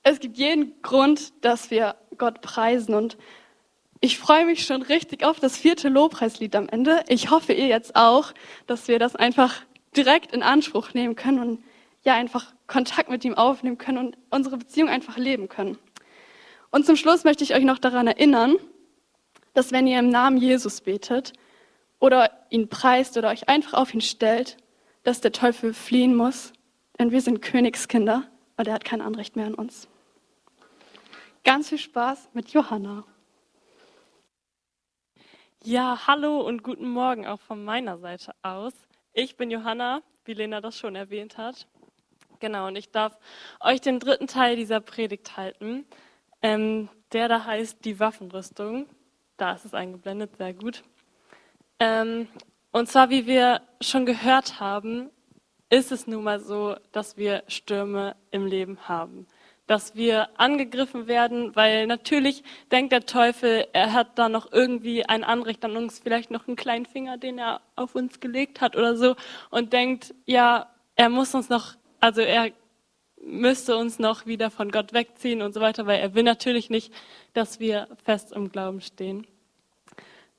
es 0.06 0.20
gibt 0.20 0.36
jeden 0.36 0.82
Grund, 0.82 1.32
dass 1.42 1.70
wir 1.70 1.96
Gott 2.16 2.40
preisen 2.40 2.94
und 2.94 3.16
ich 4.00 4.18
freue 4.18 4.44
mich 4.44 4.66
schon 4.66 4.82
richtig 4.82 5.24
auf 5.24 5.40
das 5.40 5.56
vierte 5.56 5.88
Lobpreislied 5.88 6.54
am 6.56 6.68
Ende. 6.68 7.02
Ich 7.08 7.30
hoffe 7.30 7.54
ihr 7.54 7.68
jetzt 7.68 7.96
auch, 7.96 8.32
dass 8.66 8.86
wir 8.86 8.98
das 8.98 9.16
einfach 9.16 9.62
direkt 9.96 10.34
in 10.34 10.42
Anspruch 10.42 10.92
nehmen 10.92 11.16
können 11.16 11.38
und 11.38 11.64
ja 12.02 12.14
einfach 12.14 12.52
Kontakt 12.66 13.08
mit 13.08 13.24
ihm 13.24 13.34
aufnehmen 13.34 13.78
können 13.78 13.98
und 13.98 14.18
unsere 14.30 14.58
Beziehung 14.58 14.88
einfach 14.88 15.16
leben 15.16 15.48
können. 15.48 15.78
Und 16.70 16.84
zum 16.84 16.96
Schluss 16.96 17.24
möchte 17.24 17.44
ich 17.44 17.54
euch 17.54 17.64
noch 17.64 17.78
daran 17.78 18.06
erinnern, 18.06 18.56
dass 19.54 19.72
wenn 19.72 19.86
ihr 19.86 19.98
im 19.98 20.10
Namen 20.10 20.36
Jesus 20.36 20.80
betet 20.80 21.32
oder 22.00 22.30
ihn 22.50 22.68
preist 22.68 23.16
oder 23.16 23.30
euch 23.30 23.48
einfach 23.48 23.74
auf 23.74 23.94
ihn 23.94 24.00
stellt, 24.00 24.56
dass 25.04 25.20
der 25.20 25.32
Teufel 25.32 25.72
fliehen 25.72 26.14
muss, 26.14 26.52
denn 26.98 27.10
wir 27.10 27.20
sind 27.20 27.40
Königskinder 27.40 28.24
und 28.56 28.68
er 28.68 28.74
hat 28.74 28.84
kein 28.84 29.00
Anrecht 29.00 29.36
mehr 29.36 29.46
an 29.46 29.54
uns. 29.54 29.88
Ganz 31.44 31.68
viel 31.68 31.78
Spaß 31.78 32.30
mit 32.32 32.54
Johanna. 32.54 33.04
Ja, 35.62 36.06
hallo 36.06 36.40
und 36.40 36.62
guten 36.62 36.88
Morgen 36.88 37.26
auch 37.26 37.40
von 37.40 37.62
meiner 37.62 37.98
Seite 37.98 38.32
aus. 38.40 38.72
Ich 39.12 39.36
bin 39.36 39.50
Johanna, 39.50 40.00
wie 40.24 40.32
Lena 40.32 40.62
das 40.62 40.78
schon 40.78 40.96
erwähnt 40.96 41.36
hat. 41.36 41.68
Genau, 42.40 42.68
und 42.68 42.76
ich 42.76 42.90
darf 42.92 43.18
euch 43.60 43.82
den 43.82 44.00
dritten 44.00 44.26
Teil 44.26 44.56
dieser 44.56 44.80
Predigt 44.80 45.36
halten, 45.36 45.84
ähm, 46.40 46.88
der 47.12 47.28
da 47.28 47.44
heißt 47.44 47.84
die 47.84 48.00
Waffenrüstung. 48.00 48.86
Da 49.36 49.52
ist 49.52 49.66
es 49.66 49.74
eingeblendet, 49.74 50.38
sehr 50.38 50.54
gut. 50.54 50.82
Ähm, 51.78 52.26
und 52.72 52.88
zwar, 52.88 53.10
wie 53.10 53.26
wir 53.26 53.60
schon 53.82 54.06
gehört 54.06 54.60
haben, 54.60 55.10
ist 55.68 55.92
es 55.92 56.06
nun 56.06 56.24
mal 56.24 56.40
so, 56.40 56.76
dass 56.92 57.18
wir 57.18 57.44
Stürme 57.48 58.16
im 58.30 58.46
Leben 58.46 58.88
haben. 58.88 59.26
Dass 59.66 59.94
wir 59.94 60.28
angegriffen 60.38 61.06
werden, 61.06 61.56
weil 61.56 61.86
natürlich 61.86 62.42
denkt 62.70 62.92
der 62.92 63.06
Teufel, 63.06 63.66
er 63.72 63.92
hat 63.92 64.18
da 64.18 64.28
noch 64.28 64.52
irgendwie 64.52 65.06
ein 65.06 65.24
Anrecht 65.24 65.64
an 65.64 65.76
uns, 65.76 66.00
vielleicht 66.00 66.30
noch 66.30 66.46
einen 66.46 66.56
kleinen 66.56 66.86
Finger, 66.86 67.16
den 67.16 67.38
er 67.38 67.62
auf 67.74 67.94
uns 67.94 68.20
gelegt 68.20 68.60
hat 68.60 68.76
oder 68.76 68.96
so, 68.96 69.16
und 69.50 69.72
denkt, 69.72 70.14
ja, 70.26 70.70
er 70.96 71.08
muss 71.08 71.34
uns 71.34 71.48
noch, 71.48 71.74
also 72.00 72.20
er 72.20 72.52
müsste 73.24 73.76
uns 73.76 73.98
noch 73.98 74.26
wieder 74.26 74.50
von 74.50 74.70
Gott 74.70 74.92
wegziehen 74.92 75.42
und 75.42 75.54
so 75.54 75.60
weiter, 75.60 75.86
weil 75.86 76.00
er 76.00 76.14
will 76.14 76.22
natürlich 76.22 76.70
nicht, 76.70 76.92
dass 77.32 77.58
wir 77.58 77.88
fest 78.04 78.32
im 78.32 78.50
Glauben 78.50 78.80
stehen. 78.80 79.26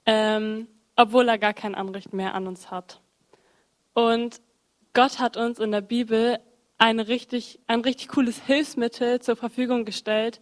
Ähm, 0.06 0.68
obwohl 0.96 1.28
er 1.28 1.38
gar 1.38 1.54
kein 1.54 1.76
Anrecht 1.76 2.14
mehr 2.14 2.36
an 2.36 2.48
uns 2.48 2.72
hat. 2.72 3.02
Und 3.94 4.40
Gott 4.94 5.20
hat 5.20 5.36
uns 5.36 5.60
in 5.60 5.72
der 5.72 5.82
Bibel 5.82 6.40
eine 6.78 7.08
richtig, 7.08 7.60
ein 7.68 7.82
richtig 7.82 8.10
cooles 8.10 8.42
Hilfsmittel 8.42 9.22
zur 9.22 9.36
Verfügung 9.36 9.86
gestellt, 9.86 10.42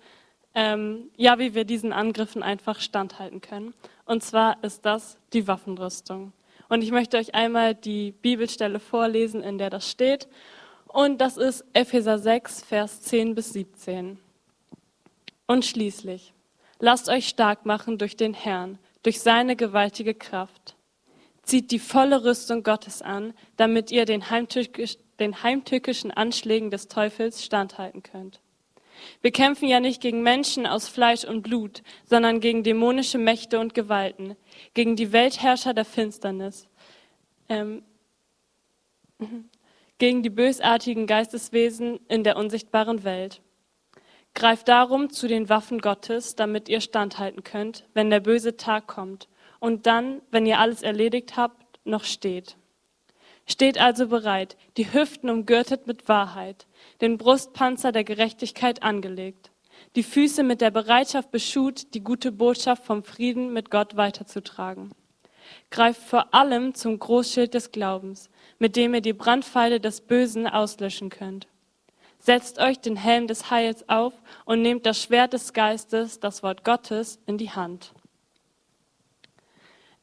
ähm, 0.55 1.09
ja, 1.17 1.39
wie 1.39 1.53
wir 1.53 1.65
diesen 1.65 1.93
Angriffen 1.93 2.43
einfach 2.43 2.79
standhalten 2.79 3.41
können. 3.41 3.73
Und 4.05 4.23
zwar 4.23 4.63
ist 4.63 4.85
das 4.85 5.17
die 5.33 5.47
Waffenrüstung. 5.47 6.33
Und 6.69 6.81
ich 6.81 6.91
möchte 6.91 7.17
euch 7.17 7.35
einmal 7.35 7.75
die 7.75 8.11
Bibelstelle 8.11 8.79
vorlesen, 8.79 9.43
in 9.43 9.57
der 9.57 9.69
das 9.69 9.89
steht. 9.89 10.27
Und 10.87 11.19
das 11.21 11.37
ist 11.37 11.65
Epheser 11.73 12.19
6, 12.19 12.63
Vers 12.63 13.01
10 13.01 13.35
bis 13.35 13.53
17. 13.53 14.19
Und 15.47 15.65
schließlich, 15.65 16.33
lasst 16.79 17.09
euch 17.09 17.27
stark 17.27 17.65
machen 17.65 17.97
durch 17.97 18.15
den 18.15 18.33
Herrn, 18.33 18.79
durch 19.01 19.21
seine 19.21 19.55
gewaltige 19.55 20.13
Kraft. 20.13 20.75
Zieht 21.43 21.71
die 21.71 21.79
volle 21.79 22.23
Rüstung 22.23 22.63
Gottes 22.63 23.01
an, 23.01 23.33
damit 23.57 23.91
ihr 23.91 24.05
den, 24.05 24.29
heimtückisch, 24.29 24.97
den 25.19 25.43
heimtückischen 25.43 26.11
Anschlägen 26.11 26.71
des 26.71 26.87
Teufels 26.87 27.43
standhalten 27.43 28.01
könnt. 28.01 28.39
Wir 29.21 29.31
kämpfen 29.31 29.67
ja 29.67 29.79
nicht 29.79 30.01
gegen 30.01 30.23
Menschen 30.23 30.65
aus 30.65 30.87
Fleisch 30.87 31.25
und 31.25 31.41
Blut, 31.41 31.83
sondern 32.05 32.39
gegen 32.39 32.63
dämonische 32.63 33.17
Mächte 33.17 33.59
und 33.59 33.73
Gewalten, 33.73 34.35
gegen 34.73 34.95
die 34.95 35.11
Weltherrscher 35.11 35.73
der 35.73 35.85
Finsternis. 35.85 36.67
Ähm, 37.49 37.83
mhm 39.19 39.49
gegen 40.03 40.21
die 40.21 40.29
bösartigen 40.29 41.07
Geisteswesen 41.07 41.97
in 42.09 42.25
der 42.25 42.35
unsichtbaren 42.35 43.05
Welt. 43.05 43.41
Greift 44.33 44.67
darum 44.67 45.09
zu 45.11 45.29
den 45.29 45.47
Waffen 45.47 45.79
Gottes, 45.79 46.35
damit 46.35 46.67
ihr 46.67 46.81
standhalten 46.81 47.45
könnt, 47.45 47.85
wenn 47.93 48.09
der 48.09 48.19
böse 48.19 48.57
Tag 48.57 48.87
kommt 48.87 49.29
und 49.63 49.87
dann, 49.87 50.21
wenn 50.29 50.45
ihr 50.45 50.59
alles 50.59 50.81
erledigt 50.81 51.37
habt, 51.37 51.79
noch 51.85 52.03
steht. 52.03 52.57
Steht 53.45 53.79
also 53.79 54.09
bereit, 54.09 54.57
die 54.75 54.91
Hüften 54.91 55.29
umgürtet 55.29 55.87
mit 55.87 56.09
Wahrheit, 56.09 56.67
den 56.99 57.17
Brustpanzer 57.17 57.93
der 57.93 58.03
Gerechtigkeit 58.03 58.83
angelegt, 58.83 59.51
die 59.95 60.03
Füße 60.03 60.43
mit 60.43 60.59
der 60.59 60.69
Bereitschaft 60.69 61.31
beschut, 61.31 61.93
die 61.93 62.03
gute 62.03 62.33
Botschaft 62.33 62.83
vom 62.83 63.05
Frieden 63.05 63.53
mit 63.53 63.71
Gott 63.71 63.95
weiterzutragen. 63.95 64.91
Greift 65.71 66.01
vor 66.01 66.33
allem 66.33 66.75
zum 66.75 66.99
Großschild 66.99 67.53
des 67.53 67.71
Glaubens, 67.71 68.29
mit 68.59 68.75
dem 68.75 68.93
ihr 68.93 69.01
die 69.01 69.13
Brandpfeile 69.13 69.79
des 69.79 70.01
Bösen 70.01 70.45
auslöschen 70.45 71.09
könnt. 71.09 71.47
Setzt 72.19 72.59
euch 72.59 72.81
den 72.81 72.97
Helm 72.97 73.27
des 73.27 73.49
Heils 73.49 73.87
auf 73.87 74.11
und 74.43 74.61
nehmt 74.61 74.85
das 74.85 75.01
Schwert 75.01 75.31
des 75.31 75.53
Geistes, 75.53 76.19
das 76.19 76.43
Wort 76.43 76.65
Gottes, 76.65 77.17
in 77.27 77.37
die 77.37 77.51
Hand. 77.51 77.93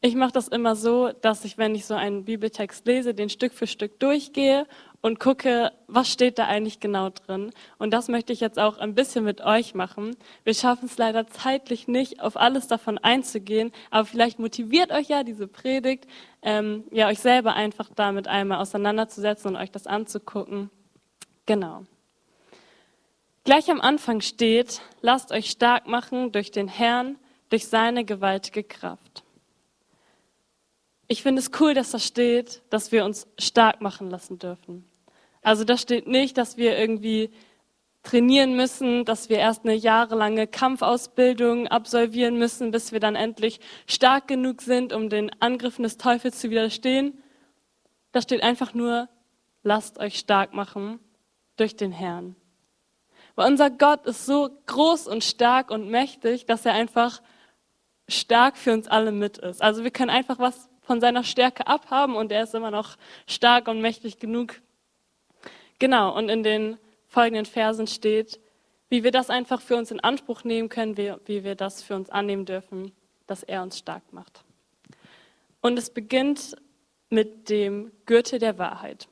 Ich 0.03 0.15
mache 0.15 0.33
das 0.33 0.49
immer 0.49 0.77
so, 0.77 1.11
dass 1.21 1.45
ich, 1.45 1.59
wenn 1.59 1.75
ich 1.75 1.85
so 1.85 1.93
einen 1.93 2.25
Bibeltext 2.25 2.87
lese, 2.87 3.13
den 3.13 3.29
Stück 3.29 3.53
für 3.53 3.67
Stück 3.67 4.01
durchgehe 4.01 4.67
und 5.03 5.21
gucke, 5.21 5.73
was 5.89 6.11
steht 6.11 6.39
da 6.39 6.47
eigentlich 6.47 6.81
genau 6.81 7.11
drin. 7.11 7.53
Und 7.77 7.91
das 7.91 8.09
möchte 8.09 8.33
ich 8.33 8.41
jetzt 8.41 8.59
auch 8.59 8.79
ein 8.79 8.95
bisschen 8.95 9.25
mit 9.25 9.43
euch 9.43 9.75
machen. 9.75 10.17
Wir 10.43 10.55
schaffen 10.55 10.87
es 10.87 10.97
leider 10.97 11.27
zeitlich 11.27 11.87
nicht, 11.87 12.23
auf 12.23 12.39
alles 12.39 12.67
davon 12.67 12.97
einzugehen, 12.97 13.73
aber 13.91 14.07
vielleicht 14.07 14.39
motiviert 14.39 14.91
euch 14.91 15.09
ja 15.09 15.23
diese 15.23 15.47
Predigt, 15.47 16.07
ähm, 16.41 16.85
ja 16.91 17.09
euch 17.09 17.19
selber 17.19 17.53
einfach 17.53 17.91
damit 17.95 18.27
einmal 18.27 18.59
auseinanderzusetzen 18.59 19.51
und 19.51 19.57
euch 19.57 19.71
das 19.71 19.87
anzugucken. 19.87 20.71
Genau. 21.45 21.85
Gleich 23.45 23.71
am 23.71 23.83
Anfang 23.83 24.23
steht, 24.23 24.81
lasst 25.03 25.31
euch 25.31 25.51
stark 25.51 25.87
machen 25.87 26.33
durch 26.33 26.51
den 26.51 26.69
Herrn, 26.69 27.17
durch 27.51 27.69
seine 27.69 28.07
gewaltige 28.07 28.65
Kraft. 28.65 29.25
Ich 31.13 31.25
finde 31.25 31.41
es 31.41 31.51
cool, 31.59 31.75
dass 31.75 31.91
da 31.91 31.99
steht, 31.99 32.63
dass 32.71 32.93
wir 32.93 33.05
uns 33.05 33.27
stark 33.37 33.81
machen 33.81 34.11
lassen 34.11 34.39
dürfen. 34.39 34.89
Also 35.43 35.65
da 35.65 35.77
steht 35.77 36.07
nicht, 36.07 36.39
dass 36.39 36.57
wir 36.57 36.79
irgendwie 36.79 37.33
trainieren 38.05 38.55
müssen, 38.55 39.05
dass 39.05 39.29
wir 39.29 39.39
erst 39.39 39.65
eine 39.65 39.75
jahrelange 39.75 40.47
Kampfausbildung 40.47 41.67
absolvieren 41.67 42.39
müssen, 42.39 42.71
bis 42.71 42.93
wir 42.93 43.01
dann 43.01 43.17
endlich 43.17 43.59
stark 43.89 44.29
genug 44.29 44.63
sind, 44.63 44.93
um 44.93 45.09
den 45.09 45.33
Angriffen 45.43 45.83
des 45.83 45.97
Teufels 45.97 46.39
zu 46.39 46.49
widerstehen. 46.49 47.21
Da 48.13 48.23
steht 48.23 48.45
einfach 48.45 48.73
nur, 48.73 49.09
lasst 49.65 49.99
euch 49.99 50.17
stark 50.17 50.55
machen 50.55 51.01
durch 51.57 51.75
den 51.75 51.91
Herrn. 51.91 52.37
Weil 53.35 53.51
unser 53.51 53.71
Gott 53.71 54.07
ist 54.07 54.27
so 54.27 54.49
groß 54.67 55.09
und 55.09 55.25
stark 55.25 55.73
und 55.73 55.91
mächtig, 55.91 56.47
dass 56.47 56.65
er 56.65 56.75
einfach 56.75 57.21
stark 58.07 58.57
für 58.57 58.73
uns 58.73 58.87
alle 58.87 59.11
mit 59.11 59.39
ist. 59.39 59.61
Also 59.61 59.83
wir 59.83 59.91
können 59.91 60.11
einfach 60.11 60.39
was 60.39 60.70
von 60.91 61.01
seiner 61.01 61.23
Stärke 61.23 61.69
abhaben 61.69 62.17
und 62.17 62.33
er 62.33 62.43
ist 62.43 62.55
immer 62.55 62.73
noch 62.73 62.97
stark 63.29 63.69
und 63.69 63.81
mächtig 63.81 64.19
genug, 64.19 64.61
Genau, 65.81 66.15
und 66.15 66.29
in 66.29 66.43
den 66.43 66.79
folgenden 67.09 67.47
Versen 67.47 67.87
steht, 67.87 68.39
wie 68.91 69.03
wir 69.03 69.13
das 69.13 69.31
einfach 69.31 69.63
für 69.63 69.77
uns 69.77 69.91
in 69.91 70.01
Anspruch 70.01 70.45
nehmen 70.45 70.69
können, 70.69 70.97
wie, 70.97 71.43
wir 71.43 71.55
das 71.55 71.83
für 71.83 71.97
uns 71.97 72.11
annehmen 72.11 72.45
dürfen, 72.45 72.93
dass 73.27 73.43
er 73.43 73.63
uns 73.63 73.79
stark 73.79 74.03
macht. 74.13 74.45
Und 75.63 75.79
es 75.79 75.89
beginnt 75.89 76.55
mit 77.09 77.49
dem 77.49 77.93
Gürtel 78.05 78.39
der 78.39 78.59
Wahrheit. 78.59 79.09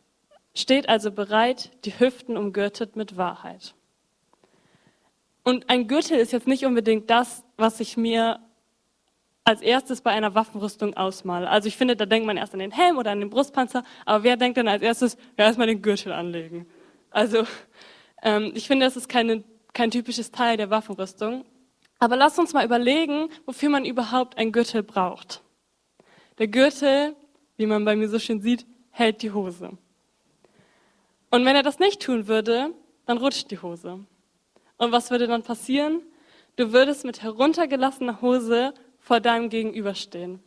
Steht 0.54 0.88
also 0.88 1.10
bereit, 1.10 1.70
die 1.86 1.98
Hüften 1.98 2.36
umgürtet 2.36 2.96
mit 2.96 3.16
Wahrheit. 3.16 3.74
Und 5.42 5.70
ein 5.70 5.88
Gürtel 5.88 6.18
ist 6.18 6.32
jetzt 6.32 6.48
nicht 6.48 6.66
unbedingt 6.66 7.08
das, 7.08 7.44
was 7.56 7.80
ich 7.80 7.96
mir 7.96 8.40
als 9.48 9.62
erstes 9.62 10.02
bei 10.02 10.10
einer 10.10 10.34
Waffenrüstung 10.34 10.94
ausmale. 10.94 11.48
Also 11.48 11.68
ich 11.68 11.76
finde, 11.78 11.96
da 11.96 12.04
denkt 12.04 12.26
man 12.26 12.36
erst 12.36 12.52
an 12.52 12.60
den 12.60 12.70
Helm 12.70 12.98
oder 12.98 13.12
an 13.12 13.20
den 13.20 13.30
Brustpanzer, 13.30 13.82
aber 14.04 14.22
wer 14.22 14.36
denkt 14.36 14.58
dann 14.58 14.68
als 14.68 14.82
erstes, 14.82 15.16
ja, 15.38 15.46
erstmal 15.46 15.66
den 15.66 15.80
Gürtel 15.80 16.12
anlegen? 16.12 16.66
Also 17.10 17.44
ähm, 18.22 18.52
ich 18.54 18.66
finde, 18.66 18.84
das 18.84 18.98
ist 18.98 19.08
keine, 19.08 19.42
kein 19.72 19.90
typisches 19.90 20.30
Teil 20.32 20.58
der 20.58 20.68
Waffenrüstung. 20.68 21.46
Aber 21.98 22.16
lasst 22.16 22.38
uns 22.38 22.52
mal 22.52 22.62
überlegen, 22.62 23.30
wofür 23.46 23.70
man 23.70 23.86
überhaupt 23.86 24.36
einen 24.36 24.52
Gürtel 24.52 24.82
braucht. 24.82 25.42
Der 26.36 26.48
Gürtel, 26.48 27.16
wie 27.56 27.64
man 27.64 27.86
bei 27.86 27.96
mir 27.96 28.10
so 28.10 28.18
schön 28.18 28.42
sieht, 28.42 28.66
hält 28.90 29.22
die 29.22 29.32
Hose. 29.32 29.70
Und 31.30 31.46
wenn 31.46 31.56
er 31.56 31.62
das 31.62 31.78
nicht 31.78 32.02
tun 32.02 32.28
würde, 32.28 32.74
dann 33.06 33.16
rutscht 33.16 33.50
die 33.50 33.62
Hose. 33.62 34.00
Und 34.76 34.92
was 34.92 35.10
würde 35.10 35.26
dann 35.26 35.42
passieren? 35.42 36.02
Du 36.56 36.74
würdest 36.74 37.06
mit 37.06 37.22
heruntergelassener 37.22 38.20
Hose 38.20 38.74
vor 39.08 39.20
deinem 39.20 39.48
Gegenüber 39.48 39.94
stehen. 39.94 40.38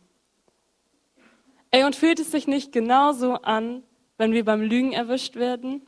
Ey, 1.72 1.82
und 1.82 1.96
fühlt 1.96 2.20
es 2.20 2.30
sich 2.30 2.46
nicht 2.46 2.70
genauso 2.70 3.34
an, 3.34 3.82
wenn 4.18 4.32
wir 4.32 4.44
beim 4.44 4.62
Lügen 4.62 4.92
erwischt 4.92 5.34
werden? 5.34 5.84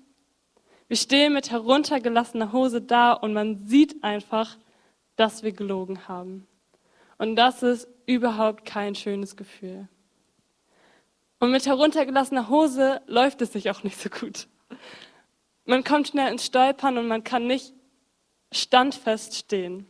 Wir 0.88 0.96
stehen 0.96 1.34
mit 1.34 1.52
heruntergelassener 1.52 2.50
Hose 2.50 2.82
da 2.82 3.12
und 3.12 3.32
man 3.32 3.64
sieht 3.64 4.02
einfach, 4.02 4.58
dass 5.14 5.44
wir 5.44 5.52
gelogen 5.52 6.08
haben. 6.08 6.48
Und 7.16 7.36
das 7.36 7.62
ist 7.62 7.86
überhaupt 8.06 8.64
kein 8.64 8.96
schönes 8.96 9.36
Gefühl. 9.36 9.86
Und 11.38 11.52
mit 11.52 11.66
heruntergelassener 11.66 12.48
Hose 12.48 13.02
läuft 13.06 13.40
es 13.40 13.52
sich 13.52 13.70
auch 13.70 13.84
nicht 13.84 13.98
so 13.98 14.08
gut. 14.08 14.48
Man 15.64 15.84
kommt 15.84 16.08
schnell 16.08 16.32
ins 16.32 16.44
Stolpern 16.44 16.98
und 16.98 17.06
man 17.06 17.22
kann 17.22 17.46
nicht 17.46 17.72
standfest 18.50 19.36
stehen. 19.36 19.86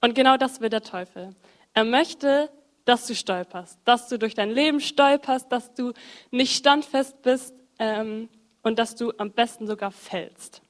Und 0.00 0.14
genau 0.14 0.36
das 0.36 0.60
will 0.60 0.68
der 0.68 0.82
Teufel. 0.82 1.34
Er 1.74 1.84
möchte, 1.84 2.50
dass 2.84 3.06
du 3.06 3.14
stolperst, 3.14 3.78
dass 3.84 4.08
du 4.08 4.18
durch 4.18 4.34
dein 4.34 4.50
Leben 4.50 4.80
stolperst, 4.80 5.50
dass 5.52 5.74
du 5.74 5.92
nicht 6.30 6.56
standfest 6.56 7.20
bist 7.22 7.54
ähm, 7.78 8.28
und 8.62 8.78
dass 8.78 8.94
du 8.94 9.12
am 9.18 9.30
besten 9.32 9.66
sogar 9.66 9.90
fällst. 9.90 10.62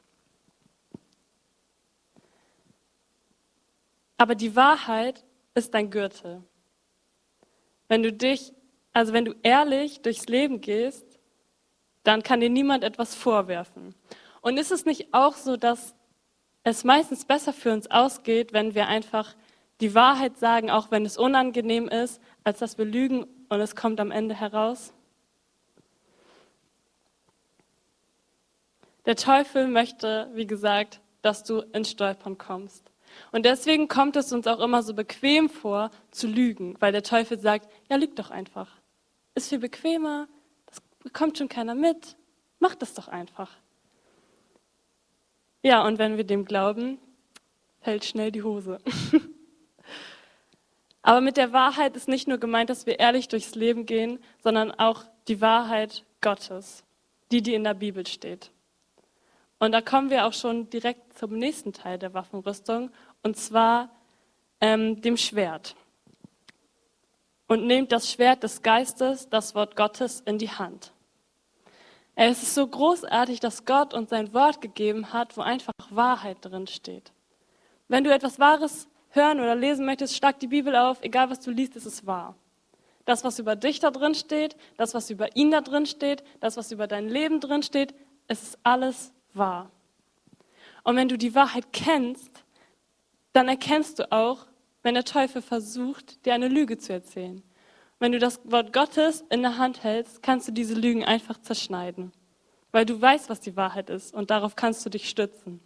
Aber 4.17 4.35
die 4.35 4.57
Wahrheit 4.57 5.25
ist 5.55 5.75
dein 5.75 5.91
Gürtel. 5.91 6.43
Wenn 7.87 8.03
du 8.03 8.13
dich, 8.13 8.53
also 8.93 9.13
wenn 9.13 9.25
du 9.25 9.35
ehrlich 9.43 10.03
durchs 10.03 10.27
Leben 10.27 10.61
gehst, 10.61 11.07
dann 12.03 12.23
kann 12.23 12.41
dir 12.41 12.51
niemand 12.51 12.85
etwas 12.85 13.15
vorwerfen. 13.15 13.95
Und 14.41 14.59
ist 14.59 14.73
es 14.73 14.85
nicht 14.85 15.13
auch 15.13 15.35
so, 15.35 15.57
dass 15.57 15.95
es 16.69 16.85
meistens 16.85 17.25
besser 17.25 17.53
für 17.53 17.73
uns 17.73 17.91
ausgeht, 17.91 18.53
wenn 18.53 18.75
wir 18.75 18.89
einfach 18.89 19.35
die 19.81 19.95
Wahrheit 19.95 20.39
sagen, 20.39 20.71
auch 20.71 20.91
wenn 20.91 21.05
es 21.05 21.17
unangenehm 21.17 21.89
ist, 21.89 22.21
als 22.45 22.59
dass 22.59 22.79
wir 22.79 22.85
lügen 22.85 23.27
und 23.49 23.61
es 23.61 23.77
kommt 23.77 24.01
am 24.01 24.11
Ende 24.11 24.35
heraus? 24.35 24.93
Der 29.07 29.17
Teufel 29.17 29.69
möchte, 29.69 30.31
wie 30.35 30.47
gesagt, 30.47 31.01
dass 31.23 31.43
du 31.45 31.61
ins 31.73 31.91
Stolpern 31.91 32.37
kommst. 32.37 32.91
Und 33.33 33.47
deswegen 33.47 33.89
kommt 33.89 34.17
es 34.17 34.33
uns 34.33 34.47
auch 34.47 34.61
immer 34.61 34.83
so 34.83 34.95
bequem 34.95 35.49
vor, 35.49 35.91
zu 36.11 36.27
lügen, 36.27 36.77
weil 36.81 36.93
der 36.93 37.03
Teufel 37.03 37.39
sagt, 37.41 37.69
ja, 37.89 37.97
lüg 37.97 38.17
doch 38.17 38.31
einfach. 38.31 38.69
Ist 39.35 39.49
viel 39.49 39.59
bequemer, 39.59 40.29
das 40.67 40.81
bekommt 41.03 41.39
schon 41.39 41.49
keiner 41.49 41.75
mit, 41.75 42.17
mach 42.59 42.75
das 42.75 42.95
doch 42.95 43.09
einfach. 43.09 43.51
Ja, 45.69 45.83
und 45.83 45.99
wenn 45.99 46.17
wir 46.17 46.25
dem 46.25 46.47
glauben, 46.47 46.99
fällt 47.83 48.03
schnell 48.03 48.33
die 48.33 48.43
Hose. 48.43 48.79
Aber 51.03 51.21
mit 51.21 51.37
der 51.37 51.53
Wahrheit 51.53 51.95
ist 51.95 52.09
nicht 52.09 52.27
nur 52.27 52.39
gemeint, 52.39 52.71
dass 52.71 52.87
wir 52.87 52.99
ehrlich 52.99 53.29
durchs 53.29 53.55
Leben 53.55 53.85
gehen, 53.85 54.19
sondern 54.43 54.71
auch 54.71 55.05
die 55.29 55.43
Wahrheit 55.43 56.07
Gottes, 56.23 56.85
die, 57.31 57.43
die 57.43 57.53
in 57.53 57.65
der 57.65 57.75
Bibel 57.75 58.07
steht. 58.07 58.51
Und 59.59 59.73
da 59.73 59.83
kommen 59.83 60.09
wir 60.09 60.27
auch 60.27 60.33
schon 60.33 60.71
direkt 60.71 61.19
zum 61.19 61.37
nächsten 61.37 61.75
Teil 61.75 61.99
der 61.99 62.15
Waffenrüstung, 62.15 62.91
und 63.23 63.37
zwar 63.37 63.91
ähm, 64.63 65.03
dem 65.03 65.19
Schwert. 65.19 65.77
Und 67.47 67.67
nehmt 67.67 67.93
das 67.93 68.11
Schwert 68.11 68.43
des 68.43 68.63
Geistes, 68.63 69.29
das 69.29 69.55
Wort 69.55 69.77
Gottes, 69.77 70.23
in 70.23 70.39
die 70.39 70.49
Hand. 70.49 70.95
Es 72.21 72.43
ist 72.43 72.57
so 72.57 72.67
großartig, 72.67 73.39
dass 73.39 73.65
Gott 73.65 73.95
uns 73.95 74.11
sein 74.11 74.35
Wort 74.35 74.61
gegeben 74.61 75.13
hat, 75.13 75.37
wo 75.37 75.41
einfach 75.41 75.73
Wahrheit 75.89 76.39
drin 76.41 76.67
steht. 76.67 77.13
Wenn 77.87 78.03
du 78.03 78.13
etwas 78.13 78.41
Wahres 78.41 78.89
hören 79.11 79.39
oder 79.39 79.55
lesen 79.55 79.87
möchtest, 79.87 80.17
schlag 80.17 80.41
die 80.41 80.49
Bibel 80.49 80.75
auf, 80.75 81.01
egal 81.03 81.31
was 81.31 81.39
du 81.39 81.53
liest, 81.53 81.77
ist 81.77 81.87
es 81.87 82.07
wahr. 82.07 82.35
Das, 83.05 83.23
was 83.23 83.39
über 83.39 83.55
dich 83.55 83.79
da 83.79 83.93
drin 83.93 84.17
steht, 84.17 84.57
das, 84.77 84.95
was 84.95 85.11
über 85.11 85.37
ihn 85.37 85.53
da 85.53 85.61
drin 85.61 85.87
steht, 85.87 86.25
das, 86.41 86.57
was 86.57 86.73
über 86.73 86.89
dein 86.89 87.09
Leben 87.09 87.39
drin 87.39 87.63
steht, 87.63 87.95
es 88.27 88.43
ist 88.43 88.59
alles 88.65 89.13
wahr. 89.33 89.71
Und 90.83 90.97
wenn 90.97 91.09
du 91.09 91.17
die 91.17 91.37
Wahrheit 91.37 91.73
kennst, 91.73 92.43
dann 93.33 93.47
erkennst 93.47 94.01
du 94.01 94.11
auch, 94.11 94.47
wenn 94.83 94.95
der 94.95 95.05
Teufel 95.05 95.41
versucht, 95.41 96.27
dir 96.27 96.35
eine 96.35 96.49
Lüge 96.49 96.79
zu 96.79 96.93
erzählen. 96.93 97.45
Wenn 97.99 98.13
du 98.13 98.19
das 98.19 98.41
Wort 98.45 98.73
Gottes 98.73 99.25
in 99.29 99.43
der 99.43 99.59
Hand 99.59 99.83
hältst, 99.83 100.23
kannst 100.23 100.47
du 100.49 100.53
diese 100.53 100.75
Lügen 100.75 101.05
einfach 101.05 101.41
zerschneiden, 101.41 102.13
weil 102.71 102.87
du 102.87 103.01
weißt, 103.01 103.29
was 103.29 103.41
die 103.41 103.57
Wahrheit 103.57 103.91
ist 103.91 104.15
und 104.15 104.31
darauf 104.31 104.55
kannst 104.55 104.85
du 104.87 104.91
dich 104.91 105.09
stützen. 105.09 105.61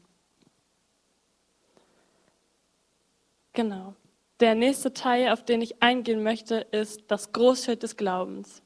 Genau. 3.53 3.95
Der 4.40 4.55
nächste 4.55 4.95
Teil, 4.95 5.31
auf 5.31 5.45
den 5.45 5.61
ich 5.61 5.83
eingehen 5.83 6.23
möchte, 6.23 6.57
ist 6.57 7.03
das 7.09 7.33
Großschild 7.33 7.83
des 7.83 7.97
Glaubens. 7.97 8.62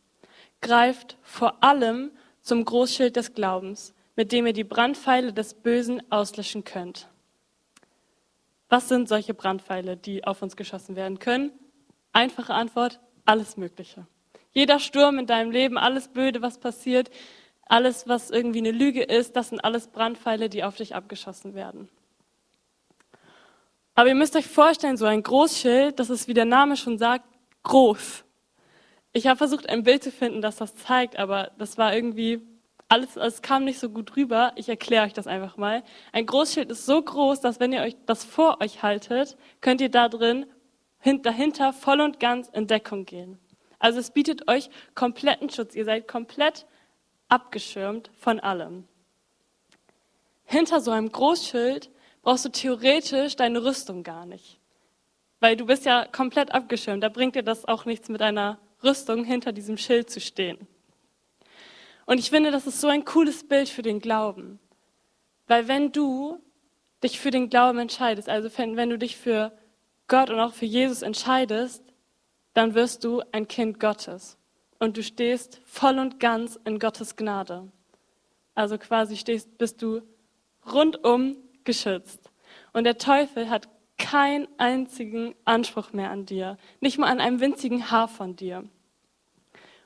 Greift 0.60 1.18
vor 1.22 1.62
allem 1.62 2.12
zum 2.40 2.64
Großschild 2.64 3.16
des 3.16 3.34
Glaubens, 3.34 3.92
mit 4.14 4.30
dem 4.30 4.46
ihr 4.46 4.52
die 4.52 4.64
Brandpfeile 4.64 5.32
des 5.32 5.54
Bösen 5.54 6.00
auslöschen 6.10 6.64
könnt. 6.64 7.08
Was 8.68 8.88
sind 8.88 9.08
solche 9.08 9.34
Brandpfeile, 9.34 9.96
die 9.96 10.24
auf 10.24 10.40
uns 10.40 10.56
geschossen 10.56 10.96
werden 10.96 11.18
können? 11.18 11.52
Einfache 12.12 12.54
Antwort, 12.54 13.00
alles 13.26 13.56
Mögliche. 13.56 14.06
Jeder 14.52 14.78
Sturm 14.78 15.18
in 15.18 15.26
deinem 15.26 15.50
Leben, 15.50 15.76
alles 15.76 16.08
Böde, 16.08 16.40
was 16.40 16.58
passiert, 16.58 17.10
alles, 17.66 18.08
was 18.08 18.30
irgendwie 18.30 18.60
eine 18.60 18.70
Lüge 18.70 19.02
ist, 19.02 19.36
das 19.36 19.50
sind 19.50 19.60
alles 19.60 19.88
Brandpfeile, 19.88 20.48
die 20.48 20.64
auf 20.64 20.76
dich 20.76 20.94
abgeschossen 20.94 21.54
werden. 21.54 21.88
Aber 23.94 24.08
ihr 24.08 24.14
müsst 24.14 24.36
euch 24.36 24.46
vorstellen, 24.46 24.96
so 24.96 25.06
ein 25.06 25.22
Großschild, 25.22 25.98
das 25.98 26.10
ist, 26.10 26.28
wie 26.28 26.34
der 26.34 26.44
Name 26.44 26.76
schon 26.76 26.98
sagt, 26.98 27.24
groß. 27.64 28.24
Ich 29.12 29.26
habe 29.26 29.38
versucht, 29.38 29.68
ein 29.68 29.82
Bild 29.82 30.04
zu 30.04 30.12
finden, 30.12 30.42
das 30.42 30.56
das 30.56 30.76
zeigt, 30.76 31.18
aber 31.18 31.50
das 31.58 31.78
war 31.78 31.94
irgendwie, 31.94 32.42
alles, 32.88 33.16
es 33.16 33.42
kam 33.42 33.64
nicht 33.64 33.78
so 33.78 33.88
gut 33.88 34.16
rüber. 34.16 34.52
Ich 34.56 34.68
erkläre 34.68 35.06
euch 35.06 35.12
das 35.12 35.26
einfach 35.26 35.56
mal. 35.56 35.82
Ein 36.12 36.26
Großschild 36.26 36.70
ist 36.70 36.86
so 36.86 37.02
groß, 37.02 37.40
dass 37.40 37.58
wenn 37.58 37.72
ihr 37.72 37.80
euch 37.80 37.96
das 38.06 38.24
vor 38.24 38.60
euch 38.60 38.82
haltet, 38.82 39.36
könnt 39.60 39.80
ihr 39.80 39.88
da 39.88 40.08
drin 40.08 40.46
dahinter 41.02 41.72
voll 41.72 42.00
und 42.00 42.20
ganz 42.20 42.48
in 42.48 42.66
Deckung 42.66 43.04
gehen. 43.04 43.38
Also 43.78 43.98
es 43.98 44.10
bietet 44.10 44.48
euch 44.48 44.70
kompletten 44.94 45.50
Schutz. 45.50 45.74
Ihr 45.74 45.84
seid 45.84 46.08
komplett 46.08 46.66
abgeschirmt 47.28 48.10
von 48.18 48.40
allem. 48.40 48.84
Hinter 50.44 50.80
so 50.80 50.90
einem 50.90 51.10
Großschild 51.10 51.90
brauchst 52.22 52.44
du 52.44 52.48
theoretisch 52.50 53.36
deine 53.36 53.64
Rüstung 53.64 54.02
gar 54.02 54.26
nicht. 54.26 54.58
Weil 55.40 55.56
du 55.56 55.66
bist 55.66 55.84
ja 55.84 56.06
komplett 56.06 56.52
abgeschirmt. 56.52 57.02
Da 57.02 57.08
bringt 57.08 57.34
dir 57.34 57.42
das 57.42 57.64
auch 57.64 57.84
nichts 57.84 58.08
mit 58.08 58.22
einer 58.22 58.58
Rüstung 58.82 59.24
hinter 59.24 59.52
diesem 59.52 59.76
Schild 59.76 60.10
zu 60.10 60.20
stehen. 60.20 60.66
Und 62.06 62.18
ich 62.18 62.30
finde, 62.30 62.50
das 62.50 62.66
ist 62.66 62.80
so 62.80 62.88
ein 62.88 63.04
cooles 63.04 63.46
Bild 63.46 63.68
für 63.68 63.82
den 63.82 64.00
Glauben. 64.00 64.58
Weil 65.46 65.68
wenn 65.68 65.92
du 65.92 66.40
dich 67.02 67.20
für 67.20 67.30
den 67.30 67.50
Glauben 67.50 67.78
entscheidest, 67.78 68.28
also 68.28 68.48
wenn 68.56 68.90
du 68.90 68.98
dich 68.98 69.16
für 69.16 69.52
Gott 70.08 70.30
und 70.30 70.40
auch 70.40 70.52
für 70.52 70.66
Jesus 70.66 71.02
entscheidest, 71.02 71.82
dann 72.54 72.74
wirst 72.74 73.04
du 73.04 73.22
ein 73.32 73.48
Kind 73.48 73.80
Gottes. 73.80 74.38
Und 74.78 74.96
du 74.96 75.02
stehst 75.02 75.60
voll 75.64 75.98
und 75.98 76.20
ganz 76.20 76.58
in 76.64 76.78
Gottes 76.78 77.16
Gnade. 77.16 77.70
Also 78.54 78.78
quasi 78.78 79.16
stehst, 79.16 79.58
bist 79.58 79.82
du 79.82 80.02
rundum 80.70 81.36
geschützt. 81.64 82.30
Und 82.72 82.84
der 82.84 82.98
Teufel 82.98 83.50
hat 83.50 83.68
keinen 83.98 84.48
einzigen 84.58 85.34
Anspruch 85.44 85.92
mehr 85.92 86.10
an 86.10 86.26
dir, 86.26 86.58
nicht 86.80 86.98
mal 86.98 87.10
an 87.10 87.20
einem 87.20 87.40
winzigen 87.40 87.90
Haar 87.90 88.08
von 88.08 88.36
dir. 88.36 88.64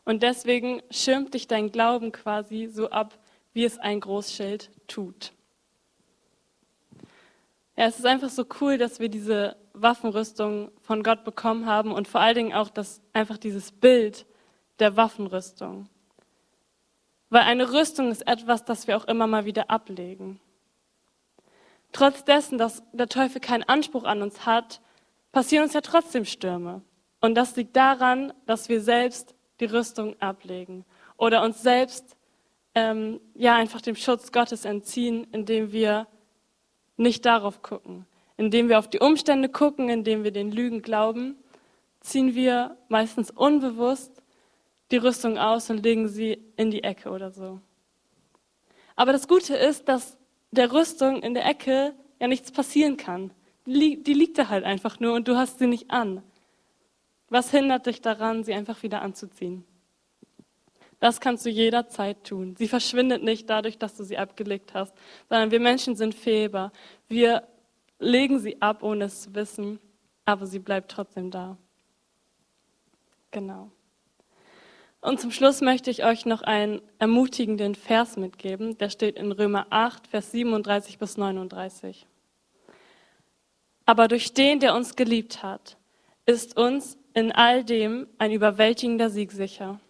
Und 0.04 0.22
deswegen 0.22 0.82
schirmt 0.90 1.34
dich 1.34 1.46
dein 1.46 1.70
Glauben 1.70 2.10
quasi 2.10 2.66
so 2.66 2.90
ab, 2.90 3.18
wie 3.52 3.64
es 3.64 3.78
ein 3.78 4.00
Großschild 4.00 4.70
tut. 4.88 5.32
Ja, 7.80 7.86
es 7.86 7.98
ist 7.98 8.04
einfach 8.04 8.28
so 8.28 8.44
cool, 8.60 8.76
dass 8.76 9.00
wir 9.00 9.08
diese 9.08 9.56
Waffenrüstung 9.72 10.70
von 10.82 11.02
Gott 11.02 11.24
bekommen 11.24 11.64
haben 11.64 11.92
und 11.92 12.08
vor 12.08 12.20
allen 12.20 12.34
Dingen 12.34 12.52
auch 12.52 12.68
das, 12.68 13.00
einfach 13.14 13.38
dieses 13.38 13.72
Bild 13.72 14.26
der 14.80 14.98
Waffenrüstung. 14.98 15.88
Weil 17.30 17.40
eine 17.40 17.72
Rüstung 17.72 18.10
ist 18.10 18.26
etwas, 18.26 18.66
das 18.66 18.86
wir 18.86 18.98
auch 18.98 19.06
immer 19.06 19.26
mal 19.26 19.46
wieder 19.46 19.70
ablegen. 19.70 20.40
Trotz 21.90 22.22
dessen, 22.26 22.58
dass 22.58 22.82
der 22.92 23.08
Teufel 23.08 23.40
keinen 23.40 23.62
Anspruch 23.62 24.04
an 24.04 24.20
uns 24.20 24.44
hat, 24.44 24.82
passieren 25.32 25.64
uns 25.64 25.72
ja 25.72 25.80
trotzdem 25.80 26.26
Stürme. 26.26 26.82
Und 27.22 27.34
das 27.34 27.56
liegt 27.56 27.74
daran, 27.76 28.34
dass 28.44 28.68
wir 28.68 28.82
selbst 28.82 29.34
die 29.58 29.64
Rüstung 29.64 30.20
ablegen 30.20 30.84
oder 31.16 31.42
uns 31.42 31.62
selbst 31.62 32.14
ähm, 32.74 33.22
ja 33.32 33.56
einfach 33.56 33.80
dem 33.80 33.96
Schutz 33.96 34.32
Gottes 34.32 34.66
entziehen, 34.66 35.26
indem 35.32 35.72
wir 35.72 36.06
nicht 37.00 37.24
darauf 37.24 37.62
gucken. 37.62 38.06
Indem 38.36 38.68
wir 38.68 38.78
auf 38.78 38.88
die 38.88 39.00
Umstände 39.00 39.48
gucken, 39.48 39.88
indem 39.88 40.22
wir 40.24 40.30
den 40.30 40.52
Lügen 40.52 40.82
glauben, 40.82 41.36
ziehen 42.00 42.34
wir 42.34 42.76
meistens 42.88 43.30
unbewusst 43.30 44.22
die 44.90 44.96
Rüstung 44.96 45.38
aus 45.38 45.70
und 45.70 45.82
legen 45.82 46.08
sie 46.08 46.38
in 46.56 46.70
die 46.70 46.82
Ecke 46.82 47.10
oder 47.10 47.30
so. 47.30 47.60
Aber 48.96 49.12
das 49.12 49.28
Gute 49.28 49.54
ist, 49.54 49.88
dass 49.88 50.16
der 50.50 50.72
Rüstung 50.72 51.22
in 51.22 51.34
der 51.34 51.46
Ecke 51.46 51.94
ja 52.18 52.28
nichts 52.28 52.50
passieren 52.50 52.96
kann. 52.96 53.30
Die, 53.66 54.02
die 54.02 54.14
liegt 54.14 54.38
da 54.38 54.48
halt 54.48 54.64
einfach 54.64 55.00
nur 55.00 55.14
und 55.14 55.28
du 55.28 55.36
hast 55.36 55.58
sie 55.58 55.66
nicht 55.66 55.90
an. 55.90 56.22
Was 57.28 57.50
hindert 57.50 57.86
dich 57.86 58.00
daran, 58.00 58.42
sie 58.42 58.52
einfach 58.52 58.82
wieder 58.82 59.02
anzuziehen? 59.02 59.64
Das 61.00 61.18
kannst 61.20 61.46
du 61.46 61.50
jederzeit 61.50 62.24
tun. 62.24 62.54
Sie 62.56 62.68
verschwindet 62.68 63.22
nicht 63.22 63.48
dadurch, 63.48 63.78
dass 63.78 63.96
du 63.96 64.04
sie 64.04 64.18
abgelegt 64.18 64.74
hast, 64.74 64.94
sondern 65.28 65.50
wir 65.50 65.60
Menschen 65.60 65.96
sind 65.96 66.14
fehlbar. 66.14 66.72
Wir 67.08 67.48
legen 67.98 68.38
sie 68.38 68.60
ab, 68.60 68.82
ohne 68.82 69.04
es 69.06 69.22
zu 69.22 69.34
wissen, 69.34 69.80
aber 70.26 70.46
sie 70.46 70.58
bleibt 70.58 70.90
trotzdem 70.90 71.30
da. 71.30 71.56
Genau. 73.30 73.70
Und 75.00 75.18
zum 75.18 75.30
Schluss 75.30 75.62
möchte 75.62 75.90
ich 75.90 76.04
euch 76.04 76.26
noch 76.26 76.42
einen 76.42 76.82
ermutigenden 76.98 77.74
Vers 77.74 78.18
mitgeben. 78.18 78.76
Der 78.76 78.90
steht 78.90 79.16
in 79.16 79.32
Römer 79.32 79.66
8, 79.70 80.06
Vers 80.06 80.30
37 80.32 80.98
bis 80.98 81.16
39. 81.16 82.06
Aber 83.86 84.08
durch 84.08 84.34
den, 84.34 84.60
der 84.60 84.74
uns 84.74 84.96
geliebt 84.96 85.42
hat, 85.42 85.78
ist 86.26 86.58
uns 86.58 86.98
in 87.14 87.32
all 87.32 87.64
dem 87.64 88.06
ein 88.18 88.30
überwältigender 88.30 89.08
Sieg 89.08 89.32
sicher. 89.32 89.80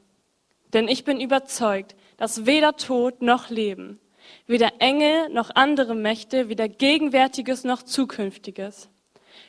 Denn 0.72 0.88
ich 0.88 1.04
bin 1.04 1.20
überzeugt, 1.20 1.96
dass 2.16 2.46
weder 2.46 2.76
Tod 2.76 3.22
noch 3.22 3.50
Leben, 3.50 3.98
weder 4.46 4.80
Engel 4.80 5.28
noch 5.30 5.50
andere 5.54 5.94
Mächte, 5.94 6.48
weder 6.48 6.68
Gegenwärtiges 6.68 7.64
noch 7.64 7.83
Zukünftiges, 7.83 8.88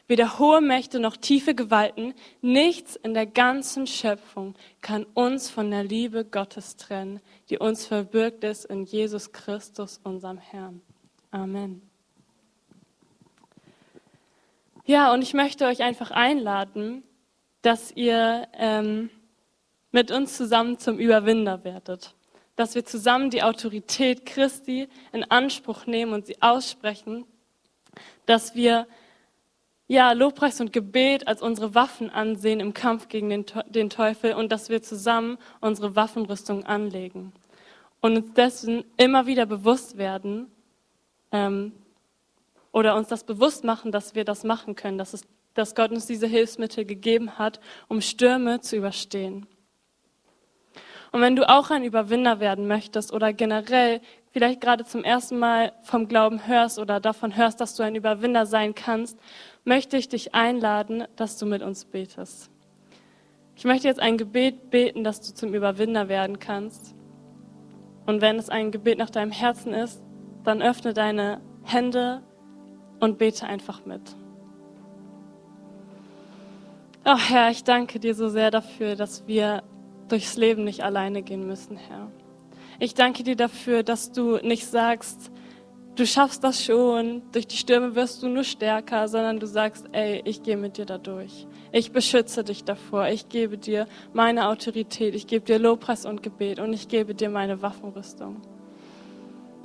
Weder 0.07 0.39
hohe 0.39 0.61
Mächte 0.61 0.99
noch 0.99 1.15
tiefe 1.15 1.55
Gewalten, 1.55 2.13
nichts 2.41 2.95
in 2.97 3.13
der 3.13 3.25
ganzen 3.25 3.87
Schöpfung 3.87 4.55
kann 4.81 5.05
uns 5.13 5.49
von 5.49 5.71
der 5.71 5.83
Liebe 5.83 6.25
Gottes 6.25 6.75
trennen, 6.75 7.21
die 7.49 7.57
uns 7.57 7.85
verbirgt 7.85 8.43
ist 8.43 8.65
in 8.65 8.83
Jesus 8.83 9.31
Christus, 9.31 9.99
unserem 10.03 10.37
Herrn. 10.37 10.81
Amen. 11.31 11.81
Ja, 14.85 15.13
und 15.13 15.21
ich 15.21 15.33
möchte 15.33 15.65
euch 15.65 15.81
einfach 15.81 16.11
einladen, 16.11 17.03
dass 17.61 17.91
ihr 17.95 18.47
ähm, 18.53 19.09
mit 19.91 20.11
uns 20.11 20.37
zusammen 20.37 20.79
zum 20.79 20.97
Überwinder 20.97 21.63
werdet. 21.63 22.13
Dass 22.55 22.75
wir 22.75 22.85
zusammen 22.85 23.29
die 23.29 23.43
Autorität 23.43 24.25
Christi 24.25 24.87
in 25.11 25.23
Anspruch 25.23 25.85
nehmen 25.85 26.13
und 26.13 26.25
sie 26.25 26.41
aussprechen. 26.41 27.25
Dass 28.25 28.55
wir 28.55 28.87
ja, 29.87 30.13
Lobpreis 30.13 30.61
und 30.61 30.71
Gebet 30.71 31.27
als 31.27 31.41
unsere 31.41 31.75
Waffen 31.75 32.09
ansehen 32.09 32.61
im 32.61 32.73
Kampf 32.73 33.09
gegen 33.09 33.29
den, 33.29 33.45
den 33.67 33.89
Teufel 33.89 34.35
und 34.35 34.49
dass 34.49 34.69
wir 34.69 34.81
zusammen 34.81 35.37
unsere 35.59 35.97
Waffenrüstung 35.97 36.65
anlegen 36.65 37.33
und 37.99 38.17
uns 38.17 38.33
dessen 38.33 38.83
immer 38.95 39.25
wieder 39.25 39.45
bewusst 39.45 39.97
werden 39.97 40.49
ähm, 41.33 41.73
oder 42.71 42.95
uns 42.95 43.09
das 43.09 43.25
bewusst 43.25 43.65
machen, 43.65 43.91
dass 43.91 44.15
wir 44.15 44.23
das 44.23 44.45
machen 44.45 44.75
können, 44.75 44.97
dass, 44.97 45.13
es, 45.13 45.23
dass 45.53 45.75
Gott 45.75 45.91
uns 45.91 46.05
diese 46.05 46.27
Hilfsmittel 46.27 46.85
gegeben 46.85 47.37
hat, 47.37 47.59
um 47.89 47.99
Stürme 47.99 48.61
zu 48.61 48.77
überstehen. 48.77 49.45
Und 51.11 51.21
wenn 51.21 51.35
du 51.35 51.47
auch 51.49 51.71
ein 51.71 51.83
Überwinder 51.83 52.39
werden 52.39 52.67
möchtest 52.67 53.11
oder 53.11 53.33
generell 53.33 53.99
vielleicht 54.31 54.61
gerade 54.61 54.85
zum 54.85 55.03
ersten 55.03 55.37
Mal 55.39 55.73
vom 55.83 56.07
Glauben 56.07 56.47
hörst 56.47 56.79
oder 56.79 57.01
davon 57.01 57.35
hörst, 57.35 57.59
dass 57.59 57.75
du 57.75 57.83
ein 57.83 57.95
Überwinder 57.95 58.45
sein 58.45 58.73
kannst, 58.75 59.19
möchte 59.65 59.97
ich 59.97 60.07
dich 60.07 60.33
einladen, 60.33 61.03
dass 61.17 61.37
du 61.37 61.45
mit 61.45 61.61
uns 61.61 61.83
betest. 61.83 62.49
Ich 63.55 63.65
möchte 63.65 63.87
jetzt 63.87 63.99
ein 63.99 64.17
Gebet 64.17 64.71
beten, 64.71 65.03
dass 65.03 65.21
du 65.21 65.33
zum 65.33 65.53
Überwinder 65.53 66.07
werden 66.07 66.39
kannst. 66.39 66.95
Und 68.05 68.21
wenn 68.21 68.39
es 68.39 68.49
ein 68.49 68.71
Gebet 68.71 68.97
nach 68.97 69.09
deinem 69.09 69.31
Herzen 69.31 69.73
ist, 69.73 70.01
dann 70.43 70.61
öffne 70.61 70.93
deine 70.93 71.41
Hände 71.63 72.23
und 72.99 73.17
bete 73.17 73.45
einfach 73.45 73.85
mit. 73.85 74.01
Oh 77.03 77.17
Herr, 77.17 77.51
ich 77.51 77.63
danke 77.63 77.99
dir 77.99 78.15
so 78.15 78.29
sehr 78.29 78.49
dafür, 78.49 78.95
dass 78.95 79.27
wir 79.27 79.63
durchs 80.11 80.37
Leben 80.37 80.63
nicht 80.63 80.83
alleine 80.83 81.21
gehen 81.21 81.45
müssen, 81.47 81.77
Herr. 81.77 82.11
Ich 82.79 82.93
danke 82.93 83.23
dir 83.23 83.35
dafür, 83.35 83.83
dass 83.83 84.11
du 84.11 84.37
nicht 84.37 84.65
sagst, 84.65 85.31
du 85.95 86.05
schaffst 86.05 86.43
das 86.43 86.63
schon, 86.63 87.21
durch 87.31 87.47
die 87.47 87.57
Stürme 87.57 87.95
wirst 87.95 88.23
du 88.23 88.27
nur 88.27 88.43
stärker, 88.43 89.07
sondern 89.07 89.39
du 89.39 89.45
sagst, 89.45 89.85
ey, 89.91 90.21
ich 90.25 90.41
gehe 90.41 90.57
mit 90.57 90.77
dir 90.77 90.85
da 90.85 90.97
durch. 90.97 91.47
Ich 91.71 91.91
beschütze 91.91 92.43
dich 92.43 92.63
davor. 92.63 93.07
Ich 93.07 93.29
gebe 93.29 93.57
dir 93.57 93.87
meine 94.13 94.47
Autorität. 94.47 95.15
Ich 95.15 95.27
gebe 95.27 95.45
dir 95.45 95.59
Lobpreis 95.59 96.05
und 96.05 96.23
Gebet 96.23 96.59
und 96.59 96.73
ich 96.73 96.87
gebe 96.87 97.13
dir 97.13 97.29
meine 97.29 97.61
Waffenrüstung. 97.61 98.41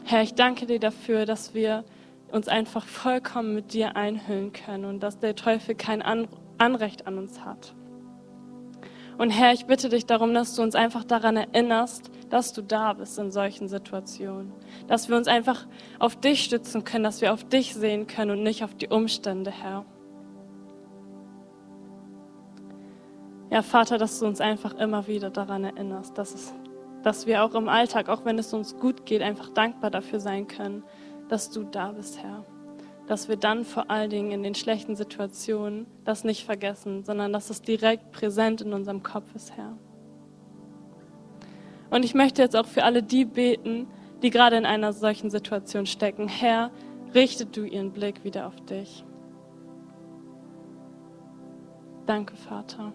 Herr, 0.04 0.22
ich 0.22 0.34
danke 0.34 0.66
dir 0.66 0.78
dafür, 0.78 1.26
dass 1.26 1.54
wir 1.54 1.84
uns 2.30 2.48
einfach 2.48 2.86
vollkommen 2.86 3.54
mit 3.54 3.72
dir 3.72 3.96
einhüllen 3.96 4.52
können 4.52 4.84
und 4.84 5.00
dass 5.00 5.18
der 5.18 5.34
Teufel 5.36 5.74
kein 5.74 6.02
Anrecht 6.58 7.06
an 7.06 7.18
uns 7.18 7.44
hat. 7.44 7.74
Und 9.18 9.30
Herr, 9.30 9.52
ich 9.52 9.64
bitte 9.64 9.88
dich 9.88 10.04
darum, 10.04 10.34
dass 10.34 10.54
du 10.54 10.62
uns 10.62 10.74
einfach 10.74 11.04
daran 11.04 11.36
erinnerst, 11.36 12.10
dass 12.28 12.52
du 12.52 12.62
da 12.62 12.92
bist 12.92 13.18
in 13.18 13.30
solchen 13.30 13.68
Situationen. 13.68 14.52
Dass 14.88 15.08
wir 15.08 15.16
uns 15.16 15.26
einfach 15.26 15.66
auf 15.98 16.16
dich 16.16 16.44
stützen 16.44 16.84
können, 16.84 17.04
dass 17.04 17.22
wir 17.22 17.32
auf 17.32 17.44
dich 17.44 17.74
sehen 17.74 18.06
können 18.06 18.32
und 18.32 18.42
nicht 18.42 18.62
auf 18.62 18.74
die 18.74 18.88
Umstände, 18.88 19.50
Herr. 19.50 19.86
Ja, 23.50 23.62
Vater, 23.62 23.96
dass 23.96 24.18
du 24.18 24.26
uns 24.26 24.40
einfach 24.40 24.74
immer 24.74 25.06
wieder 25.06 25.30
daran 25.30 25.64
erinnerst, 25.64 26.18
dass, 26.18 26.34
es, 26.34 26.52
dass 27.02 27.26
wir 27.26 27.42
auch 27.42 27.54
im 27.54 27.68
Alltag, 27.68 28.08
auch 28.08 28.24
wenn 28.24 28.38
es 28.38 28.52
uns 28.52 28.76
gut 28.76 29.06
geht, 29.06 29.22
einfach 29.22 29.48
dankbar 29.50 29.90
dafür 29.90 30.20
sein 30.20 30.46
können, 30.46 30.82
dass 31.28 31.50
du 31.50 31.62
da 31.62 31.92
bist, 31.92 32.22
Herr. 32.22 32.44
Dass 33.06 33.28
wir 33.28 33.36
dann 33.36 33.64
vor 33.64 33.90
allen 33.90 34.10
Dingen 34.10 34.32
in 34.32 34.42
den 34.42 34.54
schlechten 34.54 34.96
Situationen 34.96 35.86
das 36.04 36.24
nicht 36.24 36.44
vergessen, 36.44 37.04
sondern 37.04 37.32
dass 37.32 37.50
es 37.50 37.62
direkt 37.62 38.12
präsent 38.12 38.60
in 38.60 38.72
unserem 38.72 39.02
Kopf 39.02 39.34
ist, 39.34 39.56
Herr. 39.56 39.76
Und 41.90 42.04
ich 42.04 42.14
möchte 42.14 42.42
jetzt 42.42 42.56
auch 42.56 42.66
für 42.66 42.82
alle 42.84 43.02
die 43.02 43.24
beten, 43.24 43.86
die 44.22 44.30
gerade 44.30 44.56
in 44.56 44.66
einer 44.66 44.92
solchen 44.92 45.30
Situation 45.30 45.86
stecken. 45.86 46.26
Herr, 46.26 46.70
richte 47.14 47.46
du 47.46 47.64
ihren 47.64 47.92
Blick 47.92 48.24
wieder 48.24 48.46
auf 48.46 48.56
dich. 48.66 49.04
Danke, 52.06 52.36
Vater. 52.36 52.92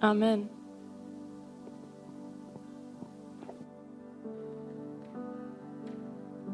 Amen. 0.00 0.48